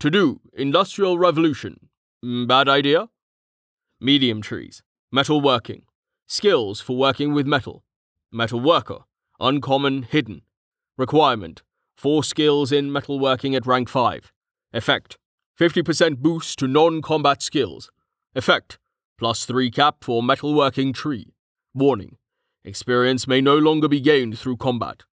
To 0.00 0.10
do, 0.10 0.42
industrial 0.52 1.16
revolution, 1.16 1.88
mm, 2.22 2.46
bad 2.46 2.68
idea? 2.68 3.08
Medium 4.02 4.42
trees, 4.42 4.82
metal 5.10 5.40
working, 5.40 5.84
skills 6.26 6.78
for 6.78 6.94
working 6.94 7.32
with 7.32 7.46
metal, 7.46 7.84
metal 8.30 8.60
worker, 8.60 8.98
uncommon, 9.40 10.02
hidden. 10.02 10.42
Requirement, 10.98 11.62
four 11.96 12.22
skills 12.22 12.70
in 12.70 12.90
metalworking 12.90 13.56
at 13.56 13.66
rank 13.66 13.88
5. 13.88 14.32
Effect, 14.72 15.18
50% 15.58 16.18
boost 16.18 16.58
to 16.58 16.68
non 16.68 17.02
combat 17.02 17.42
skills. 17.42 17.90
Effect, 18.34 18.78
plus 19.18 19.44
3 19.46 19.70
cap 19.70 20.04
for 20.04 20.22
metalworking 20.22 20.94
tree. 20.94 21.32
Warning, 21.74 22.16
Experience 22.66 23.28
may 23.28 23.40
no 23.40 23.56
longer 23.56 23.86
be 23.86 24.00
gained 24.00 24.36
through 24.36 24.56
combat. 24.56 25.04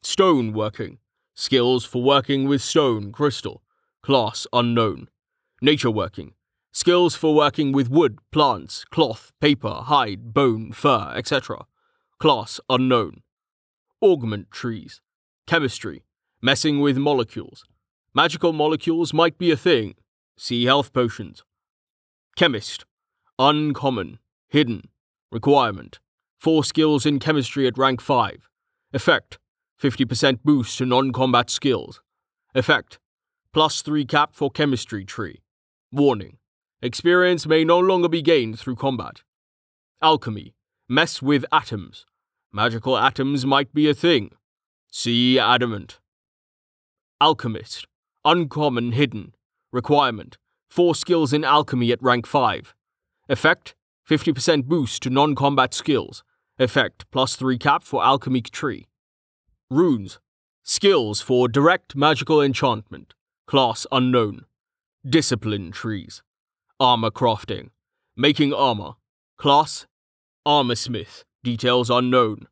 Stone 0.00 0.52
working. 0.52 0.98
Skills 1.34 1.84
for 1.84 2.00
working 2.00 2.46
with 2.46 2.62
stone, 2.62 3.10
crystal. 3.10 3.64
Class 4.00 4.46
unknown. 4.52 5.08
Nature 5.60 5.90
working. 5.90 6.34
Skills 6.70 7.16
for 7.16 7.34
working 7.34 7.72
with 7.72 7.90
wood, 7.90 8.20
plants, 8.30 8.84
cloth, 8.84 9.32
paper, 9.40 9.82
hide, 9.86 10.32
bone, 10.32 10.70
fur, 10.70 11.12
etc. 11.16 11.66
Class 12.20 12.60
unknown. 12.70 13.22
Augment 14.00 14.52
trees. 14.52 15.00
Chemistry. 15.48 16.03
Messing 16.44 16.80
with 16.80 16.98
molecules. 16.98 17.64
Magical 18.14 18.52
molecules 18.52 19.14
might 19.14 19.38
be 19.38 19.50
a 19.50 19.56
thing. 19.56 19.94
See 20.36 20.66
health 20.66 20.92
potions. 20.92 21.42
Chemist. 22.36 22.84
Uncommon. 23.38 24.18
Hidden. 24.50 24.90
Requirement 25.32 26.00
4 26.36 26.62
skills 26.62 27.06
in 27.06 27.18
chemistry 27.18 27.66
at 27.66 27.78
rank 27.78 28.02
5. 28.02 28.50
Effect 28.92 29.38
50% 29.82 30.40
boost 30.44 30.76
to 30.76 30.84
non 30.84 31.12
combat 31.12 31.48
skills. 31.48 32.02
Effect 32.54 32.98
plus 33.54 33.80
3 33.80 34.04
cap 34.04 34.34
for 34.34 34.50
chemistry 34.50 35.06
tree. 35.06 35.40
Warning 35.90 36.36
Experience 36.82 37.46
may 37.46 37.64
no 37.64 37.78
longer 37.78 38.10
be 38.10 38.20
gained 38.20 38.58
through 38.58 38.76
combat. 38.76 39.22
Alchemy 40.02 40.54
Mess 40.90 41.22
with 41.22 41.46
atoms. 41.50 42.04
Magical 42.52 42.98
atoms 42.98 43.46
might 43.46 43.72
be 43.72 43.88
a 43.88 43.94
thing. 43.94 44.32
See 44.92 45.38
adamant. 45.38 46.00
Alchemist 47.24 47.86
Uncommon 48.26 48.92
hidden. 48.92 49.32
Requirement 49.72 50.36
4 50.68 50.94
skills 50.94 51.32
in 51.32 51.42
alchemy 51.42 51.90
at 51.90 52.02
rank 52.02 52.26
5. 52.26 52.74
Effect 53.30 53.74
50% 54.06 54.64
boost 54.64 55.02
to 55.04 55.08
non 55.08 55.34
combat 55.34 55.72
skills. 55.72 56.22
Effect 56.58 57.10
plus 57.10 57.34
3 57.36 57.56
cap 57.56 57.82
for 57.82 58.04
alchemy 58.04 58.42
tree. 58.42 58.88
Runes 59.70 60.18
Skills 60.64 61.22
for 61.22 61.48
direct 61.48 61.96
magical 61.96 62.42
enchantment. 62.42 63.14
Class 63.46 63.86
unknown. 63.90 64.44
Discipline 65.08 65.72
trees. 65.72 66.22
Armor 66.78 67.10
crafting. 67.10 67.70
Making 68.18 68.52
armor. 68.52 68.96
Class 69.38 69.86
Armorsmith. 70.46 71.24
Details 71.42 71.88
unknown. 71.88 72.48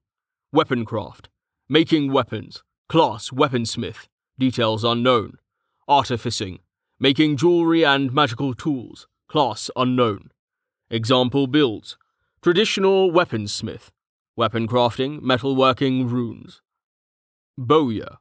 Weapon 0.50 0.87
craft. 0.87 1.28
Making 1.68 2.11
weapons. 2.11 2.62
Class 2.88 3.28
Weaponsmith. 3.28 4.06
Details 4.42 4.83
unknown. 4.83 5.38
Artificing. 5.87 6.59
Making 6.98 7.37
jewelry 7.37 7.85
and 7.85 8.12
magical 8.12 8.55
tools. 8.55 9.07
Class 9.28 9.70
unknown. 9.76 10.33
Example 10.90 11.46
builds. 11.46 11.96
Traditional 12.42 13.12
weaponsmith. 13.12 13.90
Weapon 14.35 14.66
crafting, 14.66 15.20
metalworking, 15.20 16.11
runes. 16.11 16.61
Bowyer. 17.57 18.18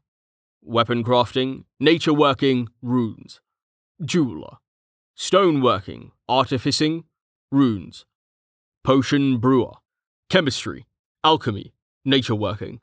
Weapon 0.61 1.03
crafting, 1.03 1.63
nature 1.79 2.13
working, 2.13 2.69
runes. 2.83 3.41
Jeweler. 4.05 4.57
Stoneworking, 5.17 6.11
artificing, 6.29 7.05
runes. 7.51 8.05
Potion 8.83 9.39
brewer. 9.39 9.73
Chemistry, 10.29 10.85
alchemy, 11.23 11.73
nature 12.05 12.35
working. 12.35 12.79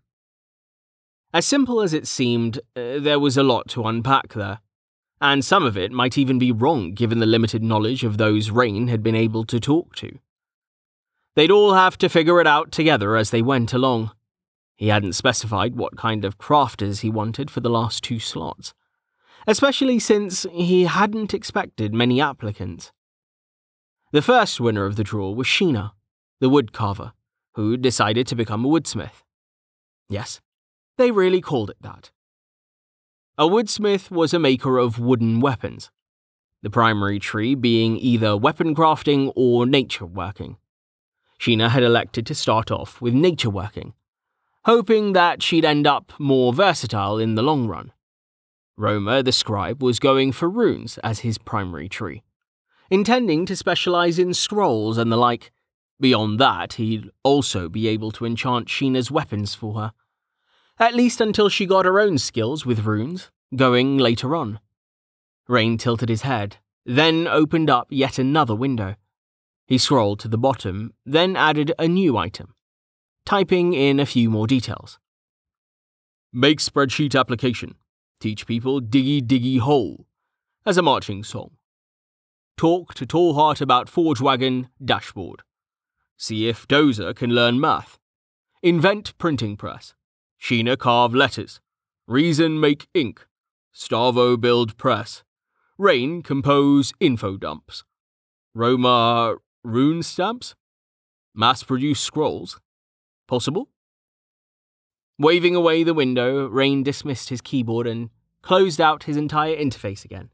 As 1.38 1.46
simple 1.46 1.80
as 1.80 1.94
it 1.94 2.08
seemed, 2.08 2.58
uh, 2.74 2.98
there 2.98 3.20
was 3.20 3.36
a 3.36 3.44
lot 3.44 3.68
to 3.68 3.84
unpack 3.84 4.32
there. 4.32 4.58
And 5.20 5.44
some 5.44 5.62
of 5.62 5.78
it 5.78 5.92
might 5.92 6.18
even 6.18 6.36
be 6.36 6.50
wrong 6.50 6.94
given 6.94 7.20
the 7.20 7.26
limited 7.26 7.62
knowledge 7.62 8.02
of 8.02 8.18
those 8.18 8.50
Rain 8.50 8.88
had 8.88 9.04
been 9.04 9.14
able 9.14 9.44
to 9.44 9.60
talk 9.60 9.94
to. 9.98 10.18
They'd 11.36 11.52
all 11.52 11.74
have 11.74 11.96
to 11.98 12.08
figure 12.08 12.40
it 12.40 12.48
out 12.48 12.72
together 12.72 13.14
as 13.14 13.30
they 13.30 13.40
went 13.40 13.72
along. 13.72 14.10
He 14.74 14.88
hadn't 14.88 15.12
specified 15.12 15.76
what 15.76 15.96
kind 15.96 16.24
of 16.24 16.38
crafters 16.38 17.02
he 17.02 17.08
wanted 17.08 17.52
for 17.52 17.60
the 17.60 17.70
last 17.70 18.02
two 18.02 18.18
slots, 18.18 18.74
especially 19.46 20.00
since 20.00 20.44
he 20.50 20.86
hadn't 20.86 21.34
expected 21.34 21.94
many 21.94 22.20
applicants. 22.20 22.90
The 24.10 24.22
first 24.22 24.58
winner 24.58 24.86
of 24.86 24.96
the 24.96 25.04
draw 25.04 25.30
was 25.30 25.46
Sheena, 25.46 25.92
the 26.40 26.50
woodcarver, 26.50 27.12
who 27.54 27.76
decided 27.76 28.26
to 28.26 28.34
become 28.34 28.64
a 28.64 28.68
woodsmith. 28.68 29.22
Yes, 30.08 30.40
they 30.98 31.10
really 31.10 31.40
called 31.40 31.70
it 31.70 31.80
that. 31.80 32.10
A 33.38 33.46
woodsmith 33.46 34.10
was 34.10 34.34
a 34.34 34.38
maker 34.38 34.78
of 34.78 34.98
wooden 34.98 35.40
weapons, 35.40 35.90
the 36.60 36.70
primary 36.70 37.20
tree 37.20 37.54
being 37.54 37.96
either 37.96 38.36
weapon 38.36 38.74
crafting 38.74 39.32
or 39.36 39.64
nature 39.64 40.06
working. 40.06 40.56
Sheena 41.40 41.70
had 41.70 41.84
elected 41.84 42.26
to 42.26 42.34
start 42.34 42.72
off 42.72 43.00
with 43.00 43.14
nature 43.14 43.48
working, 43.48 43.94
hoping 44.64 45.12
that 45.12 45.40
she'd 45.40 45.64
end 45.64 45.86
up 45.86 46.12
more 46.18 46.52
versatile 46.52 47.18
in 47.18 47.36
the 47.36 47.42
long 47.42 47.68
run. 47.68 47.92
Roma, 48.76 49.22
the 49.22 49.32
scribe, 49.32 49.80
was 49.80 50.00
going 50.00 50.32
for 50.32 50.50
runes 50.50 50.98
as 50.98 51.20
his 51.20 51.38
primary 51.38 51.88
tree, 51.88 52.24
intending 52.90 53.46
to 53.46 53.54
specialize 53.54 54.18
in 54.18 54.34
scrolls 54.34 54.98
and 54.98 55.12
the 55.12 55.16
like. 55.16 55.52
Beyond 56.00 56.40
that, 56.40 56.74
he'd 56.74 57.10
also 57.22 57.68
be 57.68 57.86
able 57.86 58.10
to 58.12 58.24
enchant 58.24 58.66
Sheena's 58.66 59.10
weapons 59.10 59.54
for 59.54 59.74
her 59.74 59.92
at 60.78 60.94
least 60.94 61.20
until 61.20 61.48
she 61.48 61.66
got 61.66 61.84
her 61.84 62.00
own 62.00 62.18
skills 62.18 62.64
with 62.64 62.84
runes, 62.84 63.30
going 63.54 63.98
later 63.98 64.36
on. 64.36 64.60
Rain 65.48 65.78
tilted 65.78 66.08
his 66.08 66.22
head, 66.22 66.58
then 66.84 67.26
opened 67.26 67.70
up 67.70 67.88
yet 67.90 68.18
another 68.18 68.54
window. 68.54 68.94
He 69.66 69.78
scrolled 69.78 70.20
to 70.20 70.28
the 70.28 70.38
bottom, 70.38 70.94
then 71.04 71.36
added 71.36 71.72
a 71.78 71.88
new 71.88 72.16
item, 72.16 72.54
typing 73.26 73.74
in 73.74 74.00
a 74.00 74.06
few 74.06 74.30
more 74.30 74.46
details. 74.46 74.98
Make 76.32 76.60
spreadsheet 76.60 77.18
application. 77.18 77.74
Teach 78.20 78.46
people 78.46 78.80
diggy 78.80 79.22
diggy 79.22 79.60
hole 79.60 80.06
as 80.66 80.76
a 80.76 80.82
marching 80.82 81.24
song. 81.24 81.52
Talk 82.56 82.94
to 82.94 83.06
Tallheart 83.06 83.60
about 83.60 83.88
Forge 83.88 84.20
Wagon 84.20 84.68
dashboard. 84.84 85.42
See 86.16 86.48
if 86.48 86.66
Dozer 86.66 87.14
can 87.14 87.30
learn 87.30 87.60
math. 87.60 87.98
Invent 88.62 89.16
printing 89.18 89.56
press. 89.56 89.94
Sheena 90.40 90.78
carve 90.78 91.14
letters. 91.14 91.60
Reason 92.06 92.58
make 92.58 92.88
ink. 92.94 93.26
Stavo 93.74 94.40
build 94.40 94.76
press. 94.76 95.22
Rain 95.76 96.22
compose 96.22 96.92
info 97.00 97.36
dumps. 97.36 97.84
Roma 98.54 99.36
rune 99.62 100.02
stamps? 100.02 100.54
Mass 101.34 101.62
produce 101.62 102.00
scrolls? 102.00 102.60
Possible? 103.26 103.68
Waving 105.18 105.54
away 105.54 105.82
the 105.82 105.94
window, 105.94 106.46
Rain 106.46 106.82
dismissed 106.82 107.28
his 107.28 107.40
keyboard 107.40 107.86
and 107.86 108.10
closed 108.42 108.80
out 108.80 109.04
his 109.04 109.16
entire 109.16 109.56
interface 109.56 110.04
again. 110.04 110.30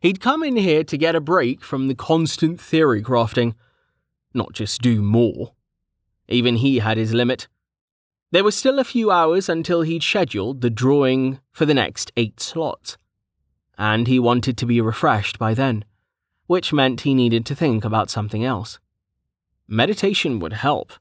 He'd 0.00 0.20
come 0.20 0.42
in 0.42 0.56
here 0.56 0.82
to 0.84 0.96
get 0.96 1.14
a 1.14 1.20
break 1.20 1.62
from 1.62 1.86
the 1.86 1.94
constant 1.94 2.60
theory 2.60 3.02
crafting, 3.02 3.54
not 4.32 4.52
just 4.52 4.80
do 4.80 5.02
more. 5.02 5.52
Even 6.28 6.56
he 6.56 6.78
had 6.78 6.96
his 6.96 7.12
limit. 7.12 7.48
There 8.32 8.44
were 8.44 8.52
still 8.52 8.78
a 8.78 8.84
few 8.84 9.10
hours 9.10 9.48
until 9.48 9.82
he'd 9.82 10.04
scheduled 10.04 10.60
the 10.60 10.70
drawing 10.70 11.40
for 11.50 11.66
the 11.66 11.74
next 11.74 12.12
eight 12.16 12.38
slots, 12.38 12.96
and 13.76 14.06
he 14.06 14.20
wanted 14.20 14.56
to 14.58 14.66
be 14.66 14.80
refreshed 14.80 15.38
by 15.38 15.52
then, 15.52 15.84
which 16.46 16.72
meant 16.72 17.00
he 17.00 17.12
needed 17.12 17.44
to 17.46 17.56
think 17.56 17.84
about 17.84 18.08
something 18.08 18.44
else. 18.44 18.78
Meditation 19.66 20.38
would 20.38 20.52
help, 20.52 20.92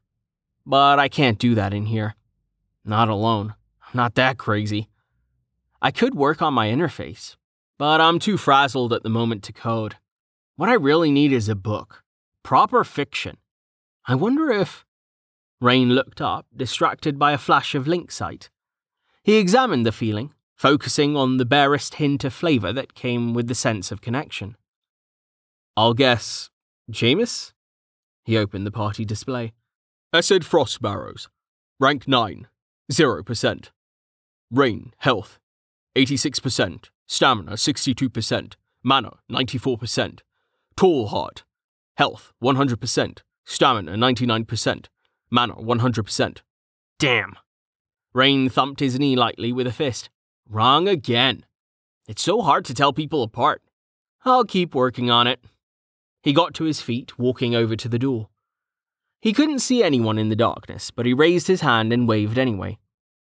but 0.65 0.97
I 0.97 1.07
can't 1.07 1.37
do 1.37 1.53
that 1.55 1.73
in 1.73 1.85
here. 1.85 2.15
Not 2.83 3.09
alone. 3.09 3.53
Not 3.93 4.15
that 4.15 4.37
crazy. 4.37 4.89
I 5.81 5.91
could 5.91 6.15
work 6.15 6.41
on 6.41 6.53
my 6.53 6.67
interface, 6.67 7.35
but 7.77 8.01
I'm 8.01 8.19
too 8.19 8.37
frazzled 8.37 8.91
at 8.91 9.03
the 9.03 9.09
moment 9.09 9.43
to 9.43 9.53
code. 9.53 9.95
What 10.55 10.69
I 10.69 10.73
really 10.73 11.11
need 11.11 11.31
is 11.31 11.47
a 11.47 11.55
book. 11.55 12.03
Proper 12.43 12.83
fiction. 12.83 13.37
I 14.07 14.15
wonder 14.15 14.49
if. 14.49 14.85
Rain 15.61 15.89
looked 15.89 16.21
up, 16.21 16.45
distracted 16.55 17.19
by 17.19 17.33
a 17.33 17.37
flash 17.37 17.75
of 17.75 17.87
link 17.87 18.11
sight. 18.11 18.49
He 19.23 19.37
examined 19.37 19.85
the 19.85 19.91
feeling, 19.91 20.33
focusing 20.55 21.17
on 21.17 21.37
the 21.37 21.45
barest 21.45 21.95
hint 21.95 22.23
of 22.23 22.33
flavour 22.33 22.71
that 22.73 22.93
came 22.93 23.33
with 23.33 23.47
the 23.47 23.55
sense 23.55 23.91
of 23.91 24.01
connection. 24.01 24.55
I'll 25.75 25.93
guess. 25.93 26.49
Jameis? 26.91 27.53
He 28.23 28.37
opened 28.37 28.65
the 28.65 28.71
party 28.71 29.05
display. 29.05 29.53
Acid 30.13 30.45
Frost 30.45 30.81
Barrows. 30.81 31.29
Rank 31.79 32.07
9. 32.07 32.47
0%. 32.91 33.69
Rain, 34.51 34.93
health. 34.97 35.39
86%. 35.95 36.89
Stamina, 37.07 37.53
62%. 37.53 38.53
Mana, 38.83 39.11
94%. 39.31 40.19
Tallheart. 40.75 41.43
Health, 41.97 42.33
100%. 42.41 43.19
Stamina, 43.45 43.93
99%. 43.93 44.85
Mana 45.29 45.55
100%. 45.55 46.37
Damn. 46.97 47.35
Rain 48.13 48.49
thumped 48.49 48.79
his 48.79 48.99
knee 48.99 49.15
lightly 49.15 49.51
with 49.51 49.67
a 49.67 49.71
fist. 49.71 50.09
Wrong 50.49 50.87
again. 50.87 51.45
It's 52.07 52.23
so 52.23 52.41
hard 52.41 52.65
to 52.65 52.73
tell 52.73 52.91
people 52.91 53.21
apart. 53.21 53.61
I'll 54.25 54.43
keep 54.43 54.73
working 54.73 55.11
on 55.11 55.27
it. 55.27 55.39
He 56.23 56.33
got 56.33 56.53
to 56.55 56.63
his 56.63 56.81
feet, 56.81 57.17
walking 57.19 57.55
over 57.55 57.75
to 57.75 57.87
the 57.87 57.99
door. 57.99 58.29
He 59.21 59.33
couldn't 59.33 59.59
see 59.59 59.83
anyone 59.83 60.17
in 60.17 60.29
the 60.29 60.35
darkness, 60.35 60.91
but 60.91 61.05
he 61.05 61.13
raised 61.13 61.47
his 61.47 61.61
hand 61.61 61.93
and 61.93 62.07
waved 62.07 62.37
anyway. 62.37 62.79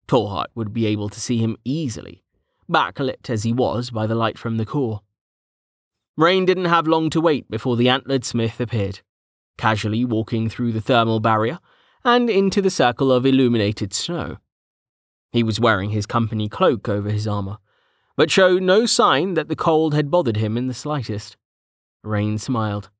Tallheart 0.07 0.49
would 0.55 0.73
be 0.73 0.87
able 0.87 1.09
to 1.09 1.21
see 1.21 1.39
him 1.39 1.57
easily, 1.65 2.23
backlit 2.71 3.31
as 3.31 3.43
he 3.43 3.53
was 3.53 3.91
by 3.91 4.07
the 4.07 4.15
light 4.15 4.39
from 4.39 4.59
the 4.59 4.67
core. 4.67 5.01
Rain 6.17 6.45
didn't 6.45 6.67
have 6.67 6.87
long 6.87 7.11
to 7.11 7.21
wait 7.21 7.51
before 7.51 7.77
the 7.77 7.89
antlered 7.89 8.25
smith 8.25 8.61
appeared, 8.61 9.01
casually 9.57 10.05
walking 10.05 10.49
through 10.49 10.73
the 10.73 10.81
thermal 10.81 11.21
barrier 11.21 11.59
and 12.05 12.29
into 12.29 12.61
the 12.61 12.71
circle 12.71 13.11
of 13.11 13.25
illuminated 13.25 13.95
snow. 13.95 14.37
He 15.33 15.43
was 15.43 15.59
wearing 15.59 15.91
his 15.91 16.07
company 16.07 16.49
cloak 16.49 16.89
over 16.89 17.11
his 17.11 17.27
armour, 17.27 17.59
but 18.17 18.31
showed 18.31 18.63
no 18.63 18.87
sign 18.87 19.35
that 19.35 19.49
the 19.49 19.57
cold 19.57 19.95
had 19.95 20.11
bothered 20.11 20.37
him 20.37 20.57
in 20.57 20.67
the 20.67 20.75
slightest. 20.75 21.37
Rain 22.03 22.39
smiled. 22.39 22.91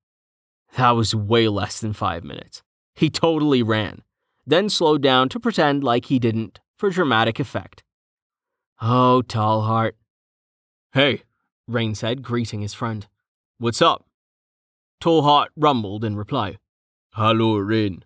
That 0.77 0.93
was 0.93 1.15
way 1.15 1.49
less 1.49 1.81
than 1.81 1.93
five 1.93 2.25
minutes. 2.25 2.63
He 2.95 3.11
totally 3.11 3.63
ran, 3.63 4.03
then 4.47 4.69
slowed 4.69 5.03
down 5.03 5.29
to 5.31 5.41
pretend 5.41 5.85
like 5.85 6.07
he 6.07 6.19
didn't 6.19 6.61
for 6.75 6.91
dramatic 6.91 7.39
effect. 7.39 7.85
Oh, 8.81 9.23
Tallheart. 9.27 9.93
Hey, 10.93 11.23
Rain 11.69 11.95
said, 11.95 12.23
greeting 12.23 12.61
his 12.61 12.75
friend. 12.75 13.07
what's 13.59 13.81
up? 13.81 14.05
Tallheart 15.01 15.49
rumbled 15.57 16.05
in 16.05 16.17
reply. 16.17 16.59
Hello, 17.13 17.57
Rain. 17.57 18.05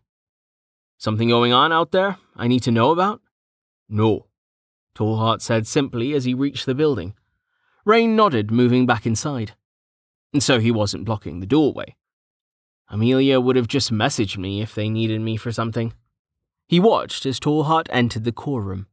Something 0.98 1.28
going 1.28 1.52
on 1.52 1.72
out 1.72 1.92
there 1.92 2.18
I 2.36 2.48
need 2.48 2.62
to 2.64 2.72
know 2.72 2.90
about? 2.90 3.20
No. 3.88 4.26
Tallheart 4.96 5.40
said 5.40 5.66
simply 5.66 6.12
as 6.12 6.24
he 6.24 6.34
reached 6.34 6.66
the 6.66 6.74
building. 6.74 7.14
Rain 7.84 8.16
nodded, 8.16 8.50
moving 8.50 8.84
back 8.84 9.06
inside. 9.06 9.52
And 10.32 10.42
so 10.42 10.58
he 10.58 10.72
wasn't 10.72 11.04
blocking 11.04 11.38
the 11.40 11.46
doorway. 11.46 11.94
Amelia 12.90 13.40
would 13.40 13.56
have 13.56 13.68
just 13.68 13.92
messaged 13.92 14.38
me 14.38 14.60
if 14.60 14.74
they 14.74 14.88
needed 14.88 15.20
me 15.20 15.36
for 15.36 15.52
something. 15.52 15.92
He 16.66 16.80
watched 16.80 17.24
as 17.26 17.38
Tallheart 17.38 17.86
entered 17.90 18.24
the 18.24 18.32
core 18.32 18.62
room, 18.62 18.88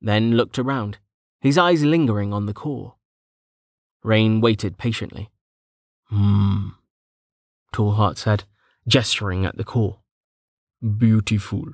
then 0.00 0.32
looked 0.36 0.58
around, 0.58 0.98
his 1.40 1.56
eyes 1.56 1.84
lingering 1.84 2.32
on 2.32 2.46
the 2.46 2.52
core. 2.52 2.96
Rain 4.02 4.40
waited 4.40 4.76
patiently. 4.76 5.30
Hmm, 6.08 6.70
Tallheart 7.72 8.18
said, 8.18 8.44
gesturing 8.86 9.46
at 9.46 9.56
the 9.56 9.64
core. 9.64 10.00
Beautiful. 10.84 11.64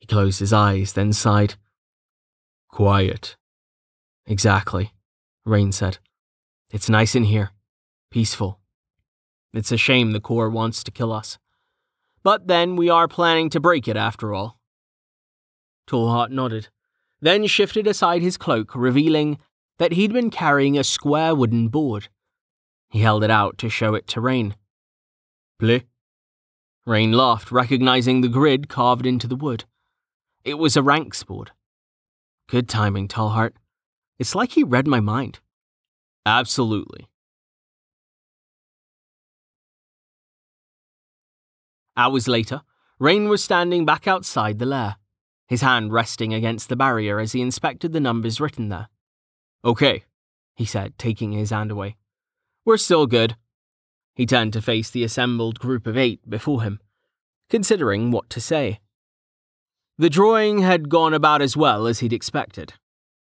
He 0.00 0.06
closed 0.06 0.40
his 0.40 0.52
eyes, 0.52 0.94
then 0.94 1.12
sighed. 1.12 1.54
Quiet. 2.68 3.36
Exactly, 4.26 4.92
Rain 5.44 5.70
said. 5.70 5.98
It's 6.72 6.88
nice 6.88 7.14
in 7.14 7.24
here. 7.24 7.52
Peaceful. 8.10 8.58
It's 9.52 9.70
a 9.70 9.76
shame 9.76 10.10
the 10.10 10.20
core 10.20 10.50
wants 10.50 10.82
to 10.82 10.90
kill 10.90 11.12
us. 11.12 11.38
But 12.24 12.48
then 12.48 12.74
we 12.74 12.90
are 12.90 13.06
planning 13.06 13.48
to 13.50 13.60
break 13.60 13.86
it 13.86 13.96
after 13.96 14.34
all. 14.34 14.58
Tallheart 15.86 16.30
nodded, 16.30 16.68
then 17.20 17.46
shifted 17.46 17.86
aside 17.86 18.22
his 18.22 18.36
cloak, 18.36 18.74
revealing 18.74 19.38
that 19.78 19.92
he'd 19.92 20.12
been 20.12 20.30
carrying 20.30 20.76
a 20.76 20.82
square 20.82 21.32
wooden 21.32 21.68
board. 21.68 22.08
He 22.90 23.00
held 23.00 23.22
it 23.22 23.30
out 23.30 23.56
to 23.58 23.68
show 23.68 23.94
it 23.94 24.08
to 24.08 24.20
Rain. 24.20 24.56
Play? 25.60 25.84
Rain 26.86 27.12
laughed, 27.12 27.50
recognizing 27.50 28.20
the 28.20 28.28
grid 28.28 28.68
carved 28.68 29.06
into 29.06 29.26
the 29.26 29.34
wood. 29.34 29.64
It 30.44 30.54
was 30.54 30.76
a 30.76 30.82
ranks 30.82 31.24
board. 31.24 31.50
Good 32.48 32.68
timing, 32.68 33.08
Tallheart. 33.08 33.54
It's 34.20 34.36
like 34.36 34.52
he 34.52 34.62
read 34.62 34.86
my 34.86 35.00
mind. 35.00 35.40
Absolutely. 36.24 37.08
Hours 41.96 42.28
later, 42.28 42.62
Rain 43.00 43.28
was 43.28 43.42
standing 43.42 43.84
back 43.84 44.06
outside 44.06 44.58
the 44.58 44.66
lair, 44.66 44.96
his 45.48 45.62
hand 45.62 45.92
resting 45.92 46.32
against 46.32 46.68
the 46.68 46.76
barrier 46.76 47.18
as 47.18 47.32
he 47.32 47.40
inspected 47.40 47.92
the 47.92 48.00
numbers 48.00 48.40
written 48.40 48.68
there. 48.68 48.88
Okay, 49.64 50.04
he 50.54 50.64
said, 50.64 50.96
taking 50.98 51.32
his 51.32 51.50
hand 51.50 51.72
away. 51.72 51.96
We're 52.64 52.76
still 52.76 53.06
good. 53.06 53.36
He 54.16 54.24
turned 54.24 54.54
to 54.54 54.62
face 54.62 54.90
the 54.90 55.04
assembled 55.04 55.60
group 55.60 55.86
of 55.86 55.96
eight 55.96 56.28
before 56.28 56.62
him, 56.62 56.80
considering 57.50 58.10
what 58.10 58.30
to 58.30 58.40
say. 58.40 58.80
The 59.98 60.10
drawing 60.10 60.60
had 60.60 60.88
gone 60.88 61.12
about 61.12 61.42
as 61.42 61.56
well 61.56 61.86
as 61.86 62.00
he'd 62.00 62.14
expected. 62.14 62.72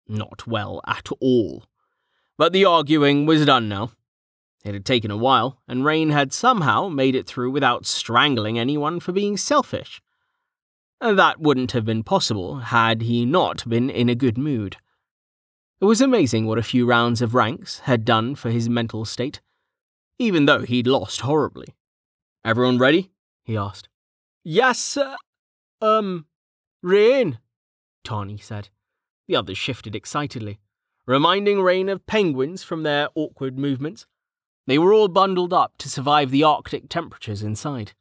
Not 0.09 0.47
well 0.47 0.81
at 0.87 1.09
all. 1.21 1.65
But 2.37 2.53
the 2.53 2.65
arguing 2.65 3.27
was 3.27 3.47
done 3.47 3.69
now. 3.69 3.93
It 4.65 4.75
had 4.75 4.85
taken 4.85 5.11
a 5.11 5.17
while, 5.17 5.61
and 5.69 5.85
Rain 5.85 6.11
had 6.11 6.33
somehow 6.33 6.89
made 6.89 7.15
it 7.15 7.29
through 7.29 7.53
without 7.53 7.87
strangling 7.87 8.59
anyone 8.59 8.99
for 8.99 9.13
being 9.13 9.37
selfish. 9.37 10.03
That 11.01 11.41
wouldn't 11.41 11.73
have 11.73 11.85
been 11.85 12.03
possible 12.03 12.59
had 12.59 13.03
he 13.03 13.25
not 13.25 13.69
been 13.69 13.89
in 13.89 14.09
a 14.09 14.15
good 14.17 14.37
mood. 14.37 14.77
It 15.81 15.85
was 15.85 16.01
amazing 16.01 16.47
what 16.47 16.59
a 16.59 16.63
few 16.63 16.87
rounds 16.87 17.23
of 17.23 17.35
ranks 17.35 17.81
had 17.81 18.05
done 18.05 18.35
for 18.35 18.51
his 18.51 18.69
mental 18.69 19.05
state, 19.05 19.41
even 20.19 20.47
though 20.47 20.63
he'd 20.63 20.87
lost 20.87 21.23
horribly. 21.23 21.75
Everyone 22.45 22.79
ready? 22.79 23.11
he 23.45 23.57
asked. 23.57 23.89
Yes, 24.45 24.79
sir. 24.79 25.17
Um, 25.81 26.27
Rain, 26.83 27.39
Tawny 28.05 28.39
said. 28.39 28.69
The 29.29 29.37
others 29.37 29.59
shifted 29.59 29.95
excitedly, 29.95 30.59
reminding 31.07 31.61
Rain 31.61 31.89
of 31.89 32.07
penguins 32.07 32.63
from 32.63 32.83
their 32.83 33.09
awkward 33.15 33.59
movements. 33.59 34.07
They 34.67 34.79
were 34.79 34.93
all 34.93 35.09
bundled 35.09 35.53
up 35.53 35.79
to 35.79 35.89
survive 35.89 36.31
the 36.31 36.45
Arctic 36.45 36.89
temperatures 36.89 37.43
inside, 37.43 37.93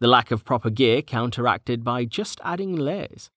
the 0.00 0.08
lack 0.08 0.30
of 0.30 0.44
proper 0.44 0.70
gear 0.70 1.02
counteracted 1.02 1.84
by 1.84 2.04
just 2.04 2.40
adding 2.44 2.76
layers. 2.76 3.30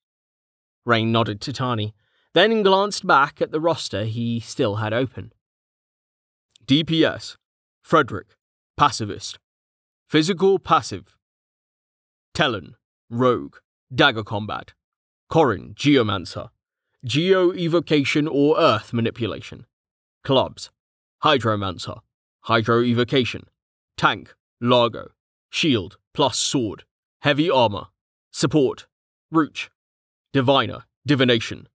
Rain 0.86 1.12
nodded 1.12 1.42
to 1.42 1.54
Tani, 1.54 1.94
then 2.34 2.64
glanced 2.64 3.06
back 3.06 3.42
at 3.42 3.52
the 3.52 3.60
roster 3.60 4.06
he 4.06 4.40
still 4.40 4.76
had 4.76 4.94
open. 4.94 5.34
DPS, 6.66 7.38
Frederick, 7.88 8.36
Pacifist, 8.76 9.40
Physical 10.10 10.60
Passive, 10.60 11.16
Talon, 12.34 12.76
Rogue, 13.10 13.56
Dagger 13.96 14.26
Combat, 14.26 14.74
Corin, 15.30 15.74
Geomancer, 15.74 16.50
Geo 17.06 17.54
Evocation 17.54 18.28
or 18.28 18.60
Earth 18.60 18.92
Manipulation, 18.92 19.66
Clubs, 20.26 20.70
Hydromancer, 21.24 22.02
Hydro 22.42 22.84
Evocation, 22.84 23.46
Tank, 23.96 24.36
Largo, 24.60 25.12
Shield 25.50 25.98
plus 26.14 26.38
Sword, 26.38 26.84
Heavy 27.22 27.50
Armor, 27.50 27.88
Support, 28.34 28.86
Rooch, 29.32 29.70
Diviner, 30.34 30.84
Divination, 31.06 31.70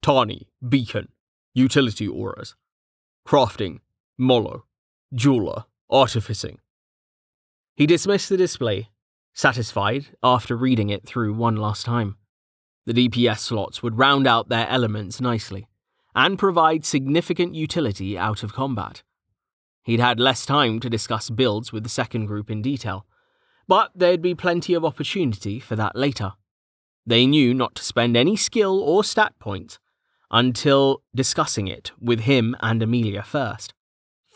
Tani, 0.00 0.46
Beacon, 0.68 1.08
Utility 1.54 2.06
Auras, 2.06 2.54
Crafting, 3.26 3.80
Molo, 4.16 4.66
Jeweler, 5.14 5.64
Artificing. 5.90 6.58
He 7.76 7.86
dismissed 7.86 8.28
the 8.28 8.36
display, 8.36 8.88
satisfied 9.34 10.06
after 10.22 10.56
reading 10.56 10.90
it 10.90 11.06
through 11.06 11.34
one 11.34 11.56
last 11.56 11.86
time. 11.86 12.16
The 12.86 13.08
DPS 13.08 13.38
slots 13.38 13.82
would 13.82 13.98
round 13.98 14.26
out 14.26 14.48
their 14.48 14.68
elements 14.68 15.20
nicely 15.20 15.68
and 16.14 16.38
provide 16.38 16.84
significant 16.84 17.54
utility 17.54 18.18
out 18.18 18.42
of 18.42 18.52
combat. 18.52 19.02
He'd 19.84 20.00
had 20.00 20.18
less 20.18 20.44
time 20.44 20.80
to 20.80 20.90
discuss 20.90 21.30
builds 21.30 21.72
with 21.72 21.84
the 21.84 21.88
second 21.88 22.26
group 22.26 22.50
in 22.50 22.62
detail, 22.62 23.06
but 23.68 23.92
there'd 23.94 24.22
be 24.22 24.34
plenty 24.34 24.74
of 24.74 24.84
opportunity 24.84 25.60
for 25.60 25.76
that 25.76 25.94
later. 25.94 26.32
They 27.06 27.26
knew 27.26 27.54
not 27.54 27.76
to 27.76 27.84
spend 27.84 28.16
any 28.16 28.34
skill 28.34 28.80
or 28.80 29.04
stat 29.04 29.34
points 29.38 29.78
until 30.30 31.02
discussing 31.14 31.68
it 31.68 31.92
with 32.00 32.20
him 32.20 32.56
and 32.60 32.82
Amelia 32.82 33.22
first. 33.22 33.74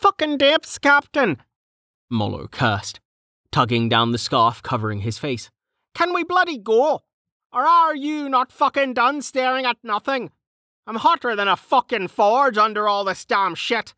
Fucking 0.01 0.39
dips, 0.39 0.79
Captain! 0.79 1.37
Molo 2.09 2.47
cursed, 2.47 2.99
tugging 3.51 3.87
down 3.87 4.11
the 4.11 4.17
scarf 4.17 4.63
covering 4.63 5.01
his 5.01 5.19
face. 5.19 5.51
Can 5.93 6.11
we 6.11 6.23
bloody 6.23 6.57
go? 6.57 7.01
Or 7.53 7.61
are 7.61 7.95
you 7.95 8.27
not 8.27 8.51
fucking 8.51 8.95
done 8.95 9.21
staring 9.21 9.63
at 9.67 9.77
nothing? 9.83 10.31
I'm 10.87 10.95
hotter 10.95 11.35
than 11.35 11.47
a 11.47 11.55
fucking 11.55 12.07
forge 12.07 12.57
under 12.57 12.87
all 12.87 13.03
this 13.03 13.25
damn 13.25 13.53
shit. 13.53 13.93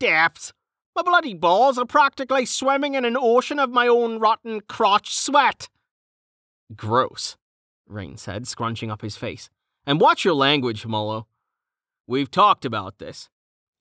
Dips. 0.00 0.52
My 0.96 1.02
bloody 1.02 1.34
balls 1.34 1.78
are 1.78 1.86
practically 1.86 2.44
swimming 2.44 2.94
in 2.94 3.04
an 3.04 3.16
ocean 3.16 3.60
of 3.60 3.70
my 3.70 3.86
own 3.86 4.18
rotten 4.18 4.60
crotch 4.62 5.14
sweat. 5.14 5.68
Gross, 6.74 7.36
Rain 7.86 8.16
said, 8.16 8.48
scrunching 8.48 8.90
up 8.90 9.02
his 9.02 9.16
face. 9.16 9.50
And 9.86 10.00
watch 10.00 10.24
your 10.24 10.34
language, 10.34 10.84
Molo. 10.84 11.28
We've 12.08 12.30
talked 12.30 12.64
about 12.64 12.98
this. 12.98 13.28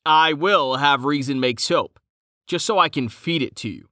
I 0.08 0.32
will 0.32 0.78
have 0.78 1.04
reason 1.04 1.40
make 1.40 1.60
soap, 1.60 2.00
just 2.48 2.66
so 2.66 2.80
I 2.80 2.88
can 2.88 3.10
feed 3.10 3.42
it 3.42 3.56
to 3.58 3.70
you. 3.70 3.90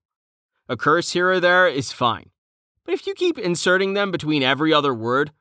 A 0.69 0.77
curse 0.77 1.11
here 1.11 1.29
or 1.29 1.39
there 1.41 1.67
is 1.67 1.91
fine. 1.91 2.29
But 2.85 2.93
if 2.93 3.05
you 3.05 3.13
keep 3.13 3.37
inserting 3.37 3.93
them 3.93 4.11
between 4.11 4.41
every 4.41 4.73
other 4.73 4.93
word, 4.93 5.31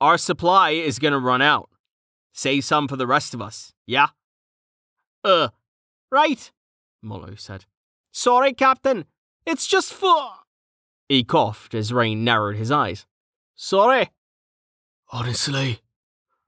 our 0.00 0.18
supply 0.18 0.70
is 0.70 0.98
going 0.98 1.12
to 1.12 1.18
run 1.18 1.40
out. 1.40 1.70
Save 2.32 2.64
some 2.64 2.86
for 2.86 2.96
the 2.96 3.06
rest 3.06 3.32
of 3.32 3.40
us, 3.40 3.72
yeah? 3.86 4.08
Uh, 5.24 5.48
right, 6.10 6.52
Molo 7.00 7.34
said. 7.34 7.64
Sorry, 8.12 8.52
Captain. 8.52 9.06
It's 9.46 9.66
just 9.66 9.92
for. 9.92 10.32
He 11.08 11.24
coughed 11.24 11.74
as 11.74 11.92
Rain 11.92 12.24
narrowed 12.24 12.56
his 12.56 12.70
eyes. 12.70 13.06
Sorry. 13.56 14.10
Honestly, 15.10 15.80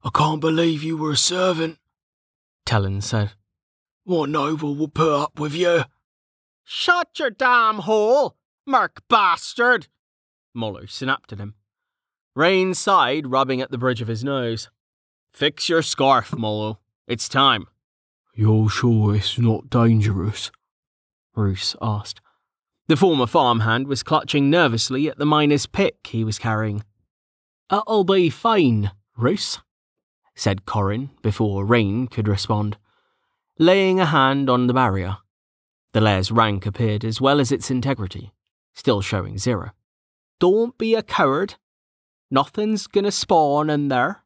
I 0.05 0.11
can't 0.13 0.41
believe 0.41 0.83
you 0.83 0.97
were 0.97 1.13
a 1.13 1.17
servant, 1.17 1.79
Talon 2.65 3.01
said. 3.01 3.33
What 4.05 4.31
noble 4.31 4.75
will 4.75 4.89
put 4.89 5.13
up 5.13 5.39
with 5.39 5.55
you? 5.55 5.85
Shut 6.65 7.19
your 7.19 7.31
damn 7.31 7.81
hole, 7.81 8.37
merc 8.67 9.03
bastard! 9.09 9.87
Molo 10.55 10.87
snapped 10.87 11.33
at 11.33 11.39
him. 11.39 11.55
Rain 12.35 12.75
sighed, 12.75 13.29
rubbing 13.29 13.61
at 13.61 13.71
the 13.71 13.79
bridge 13.79 14.01
of 14.01 14.09
his 14.09 14.25
nose. 14.25 14.71
Fix 15.33 15.69
your 15.69 15.83
scarf, 15.83 16.37
Molo. 16.37 16.81
It's 17.07 17.29
time. 17.29 17.67
You're 18.35 18.71
sure 18.71 19.15
it's 19.15 19.39
not 19.39 19.71
dangerous? 19.71 20.51
Roos 21.37 21.77
asked. 21.81 22.21
The 22.89 22.97
former 22.97 23.27
farmhand 23.27 23.87
was 23.87 24.03
clutching 24.03 24.51
nervously 24.51 25.09
at 25.09 25.19
the 25.19 25.27
miner's 25.27 25.67
pick 25.67 26.09
he 26.09 26.25
was 26.25 26.39
carrying. 26.39 26.83
It'll 27.71 28.05
be 28.05 28.31
fine, 28.31 28.91
Roos, 29.17 29.61
said 30.35 30.67
Corin 30.67 31.11
before 31.23 31.65
Rain 31.65 32.09
could 32.09 32.29
respond, 32.29 32.77
laying 33.59 34.01
a 34.01 34.07
hand 34.07 34.49
on 34.49 34.67
the 34.67 34.75
barrier. 34.75 35.19
The 35.93 36.01
lair's 36.01 36.33
rank 36.33 36.65
appeared 36.67 37.05
as 37.05 37.21
well 37.21 37.39
as 37.41 37.53
its 37.53 37.71
integrity, 37.71 38.33
still 38.75 39.03
showing 39.03 39.39
zero. 39.39 39.73
Don't 40.41 40.77
be 40.79 40.95
a 40.95 41.03
coward. 41.03 41.57
Nothing's 42.31 42.87
gonna 42.87 43.13
spawn 43.13 43.69
in 43.69 43.89
there. 43.89 44.25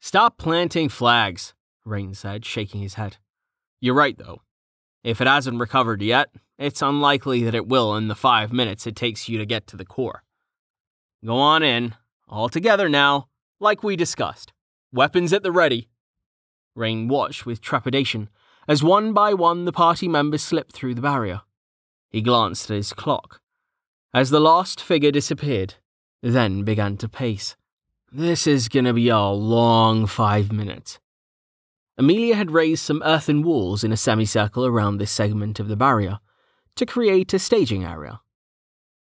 Stop 0.00 0.38
planting 0.38 0.88
flags, 0.88 1.54
Rain 1.84 2.14
said, 2.14 2.44
shaking 2.44 2.80
his 2.80 2.94
head. 2.94 3.16
You're 3.80 3.94
right, 3.94 4.16
though. 4.16 4.42
If 5.02 5.20
it 5.20 5.26
hasn't 5.26 5.58
recovered 5.60 6.00
yet, 6.00 6.30
it's 6.58 6.80
unlikely 6.80 7.42
that 7.44 7.54
it 7.54 7.66
will 7.66 7.96
in 7.96 8.08
the 8.08 8.14
five 8.14 8.52
minutes 8.52 8.86
it 8.86 8.96
takes 8.96 9.28
you 9.28 9.38
to 9.38 9.46
get 9.46 9.66
to 9.66 9.76
the 9.76 9.84
core. 9.84 10.22
Go 11.24 11.36
on 11.36 11.62
in, 11.62 11.94
all 12.28 12.48
together 12.48 12.88
now, 12.88 13.28
like 13.60 13.82
we 13.82 13.96
discussed. 13.96 14.52
Weapons 14.92 15.32
at 15.32 15.42
the 15.42 15.52
ready. 15.52 15.88
Rain 16.76 17.08
watched 17.08 17.44
with 17.44 17.60
trepidation 17.60 18.28
as 18.66 18.82
one 18.82 19.12
by 19.12 19.34
one 19.34 19.64
the 19.64 19.72
party 19.72 20.08
members 20.08 20.42
slipped 20.42 20.72
through 20.72 20.94
the 20.94 21.02
barrier. 21.02 21.42
He 22.10 22.22
glanced 22.22 22.70
at 22.70 22.76
his 22.76 22.92
clock. 22.92 23.40
As 24.12 24.30
the 24.30 24.40
last 24.40 24.80
figure 24.80 25.10
disappeared, 25.10 25.74
then 26.22 26.62
began 26.62 26.96
to 26.98 27.08
pace. 27.08 27.56
This 28.12 28.46
is 28.46 28.68
gonna 28.68 28.94
be 28.94 29.08
a 29.08 29.18
long 29.18 30.06
five 30.06 30.52
minutes. 30.52 31.00
Amelia 31.98 32.34
had 32.34 32.50
raised 32.50 32.84
some 32.84 33.02
earthen 33.04 33.42
walls 33.42 33.84
in 33.84 33.92
a 33.92 33.96
semicircle 33.96 34.66
around 34.66 34.98
this 34.98 35.10
segment 35.10 35.60
of 35.60 35.68
the 35.68 35.76
barrier 35.76 36.18
to 36.76 36.86
create 36.86 37.32
a 37.34 37.38
staging 37.38 37.84
area. 37.84 38.20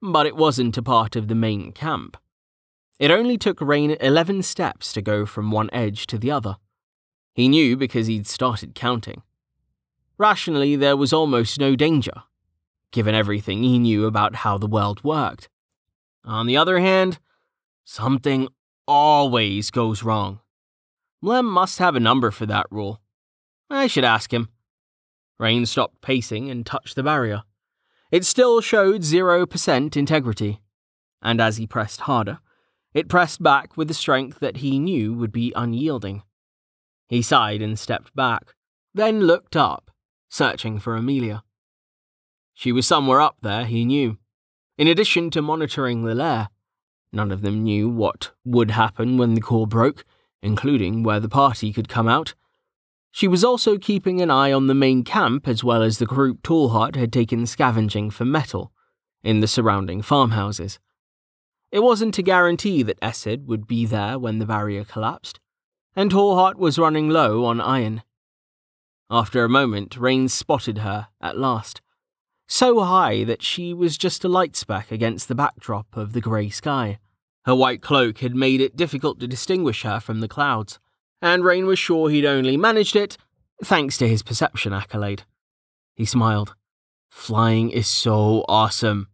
But 0.02 0.26
it 0.26 0.36
wasn't 0.36 0.76
a 0.76 0.82
part 0.82 1.16
of 1.16 1.28
the 1.28 1.34
main 1.34 1.72
camp. 1.72 2.16
It 2.98 3.10
only 3.10 3.38
took 3.38 3.60
Rain 3.60 3.96
11 4.00 4.42
steps 4.42 4.92
to 4.92 5.02
go 5.02 5.26
from 5.26 5.50
one 5.50 5.70
edge 5.72 6.06
to 6.08 6.18
the 6.18 6.30
other. 6.30 6.56
He 7.34 7.48
knew 7.48 7.76
because 7.76 8.06
he'd 8.06 8.26
started 8.26 8.74
counting. 8.74 9.22
Rationally, 10.22 10.76
there 10.76 10.96
was 10.96 11.12
almost 11.12 11.58
no 11.58 11.74
danger, 11.74 12.22
given 12.92 13.12
everything 13.12 13.64
he 13.64 13.76
knew 13.76 14.06
about 14.06 14.36
how 14.36 14.56
the 14.56 14.68
world 14.68 15.02
worked. 15.02 15.48
On 16.24 16.46
the 16.46 16.56
other 16.56 16.78
hand, 16.78 17.18
something 17.84 18.46
always 18.86 19.72
goes 19.72 20.04
wrong. 20.04 20.38
Lem 21.22 21.46
must 21.46 21.80
have 21.80 21.96
a 21.96 22.06
number 22.08 22.30
for 22.30 22.46
that 22.46 22.66
rule. 22.70 23.00
I 23.68 23.88
should 23.88 24.04
ask 24.04 24.32
him. 24.32 24.50
Rain 25.40 25.66
stopped 25.66 26.00
pacing 26.02 26.48
and 26.48 26.64
touched 26.64 26.94
the 26.94 27.02
barrier. 27.02 27.42
It 28.12 28.24
still 28.24 28.60
showed 28.60 29.00
0% 29.00 29.96
integrity, 29.96 30.60
and 31.20 31.40
as 31.40 31.56
he 31.56 31.66
pressed 31.66 32.02
harder, 32.02 32.38
it 32.94 33.08
pressed 33.08 33.42
back 33.42 33.76
with 33.76 33.90
a 33.90 33.94
strength 33.94 34.38
that 34.38 34.58
he 34.58 34.78
knew 34.78 35.14
would 35.14 35.32
be 35.32 35.52
unyielding. 35.56 36.22
He 37.08 37.22
sighed 37.22 37.60
and 37.60 37.76
stepped 37.76 38.14
back, 38.14 38.54
then 38.94 39.22
looked 39.22 39.56
up, 39.56 39.91
searching 40.32 40.78
for 40.78 40.96
Amelia. 40.96 41.44
She 42.54 42.72
was 42.72 42.86
somewhere 42.86 43.20
up 43.20 43.36
there, 43.42 43.66
he 43.66 43.84
knew. 43.84 44.18
In 44.78 44.88
addition 44.88 45.30
to 45.30 45.42
monitoring 45.42 46.02
the 46.02 46.14
lair, 46.14 46.48
none 47.12 47.30
of 47.30 47.42
them 47.42 47.62
knew 47.62 47.88
what 47.88 48.32
would 48.44 48.72
happen 48.72 49.18
when 49.18 49.34
the 49.34 49.40
core 49.40 49.66
broke, 49.66 50.04
including 50.42 51.02
where 51.02 51.20
the 51.20 51.28
party 51.28 51.72
could 51.72 51.88
come 51.88 52.08
out 52.08 52.34
she 53.14 53.28
was 53.28 53.44
also 53.44 53.76
keeping 53.76 54.22
an 54.22 54.30
eye 54.30 54.50
on 54.50 54.66
the 54.66 54.74
main 54.74 55.04
camp 55.04 55.46
as 55.46 55.62
well 55.62 55.82
as 55.82 55.98
the 55.98 56.06
group 56.06 56.42
Tallheart 56.42 56.96
had 56.96 57.12
taken 57.12 57.46
scavenging 57.46 58.10
for 58.10 58.24
metal 58.24 58.72
in 59.22 59.40
the 59.40 59.46
surrounding 59.46 60.00
farmhouses. 60.00 60.80
It 61.70 61.80
wasn't 61.80 62.18
a 62.18 62.22
guarantee 62.22 62.82
that 62.82 63.00
Essid 63.00 63.44
would 63.44 63.66
be 63.66 63.84
there 63.84 64.18
when 64.18 64.38
the 64.38 64.46
barrier 64.46 64.84
collapsed, 64.84 65.40
and 65.94 66.10
Tallheart 66.10 66.56
was 66.56 66.78
running 66.78 67.10
low 67.10 67.44
on 67.44 67.60
iron. 67.60 68.02
After 69.12 69.44
a 69.44 69.48
moment, 69.48 69.96
Rain 69.96 70.28
spotted 70.28 70.78
her 70.78 71.06
at 71.20 71.38
last, 71.38 71.80
so 72.48 72.80
high 72.80 73.22
that 73.22 73.42
she 73.42 73.72
was 73.72 73.96
just 73.96 74.24
a 74.24 74.28
light 74.28 74.56
speck 74.56 74.90
against 74.90 75.28
the 75.28 75.36
backdrop 75.36 75.96
of 75.96 76.12
the 76.12 76.20
grey 76.20 76.48
sky. 76.48 76.98
Her 77.44 77.54
white 77.54 77.82
cloak 77.82 78.18
had 78.18 78.34
made 78.34 78.60
it 78.60 78.76
difficult 78.76 79.20
to 79.20 79.28
distinguish 79.28 79.82
her 79.82 80.00
from 80.00 80.20
the 80.20 80.28
clouds 80.28 80.80
and 81.22 81.44
Rain 81.44 81.66
was 81.66 81.78
sure 81.78 82.10
he'd 82.10 82.26
only 82.26 82.56
managed 82.56 82.96
it 82.96 83.16
thanks 83.64 83.96
to 83.98 84.08
his 84.08 84.24
perception 84.24 84.72
accolade. 84.72 85.22
He 85.94 86.04
smiled. 86.04 86.56
Flying 87.10 87.70
is 87.70 87.86
so 87.86 88.44
awesome. 88.48 89.06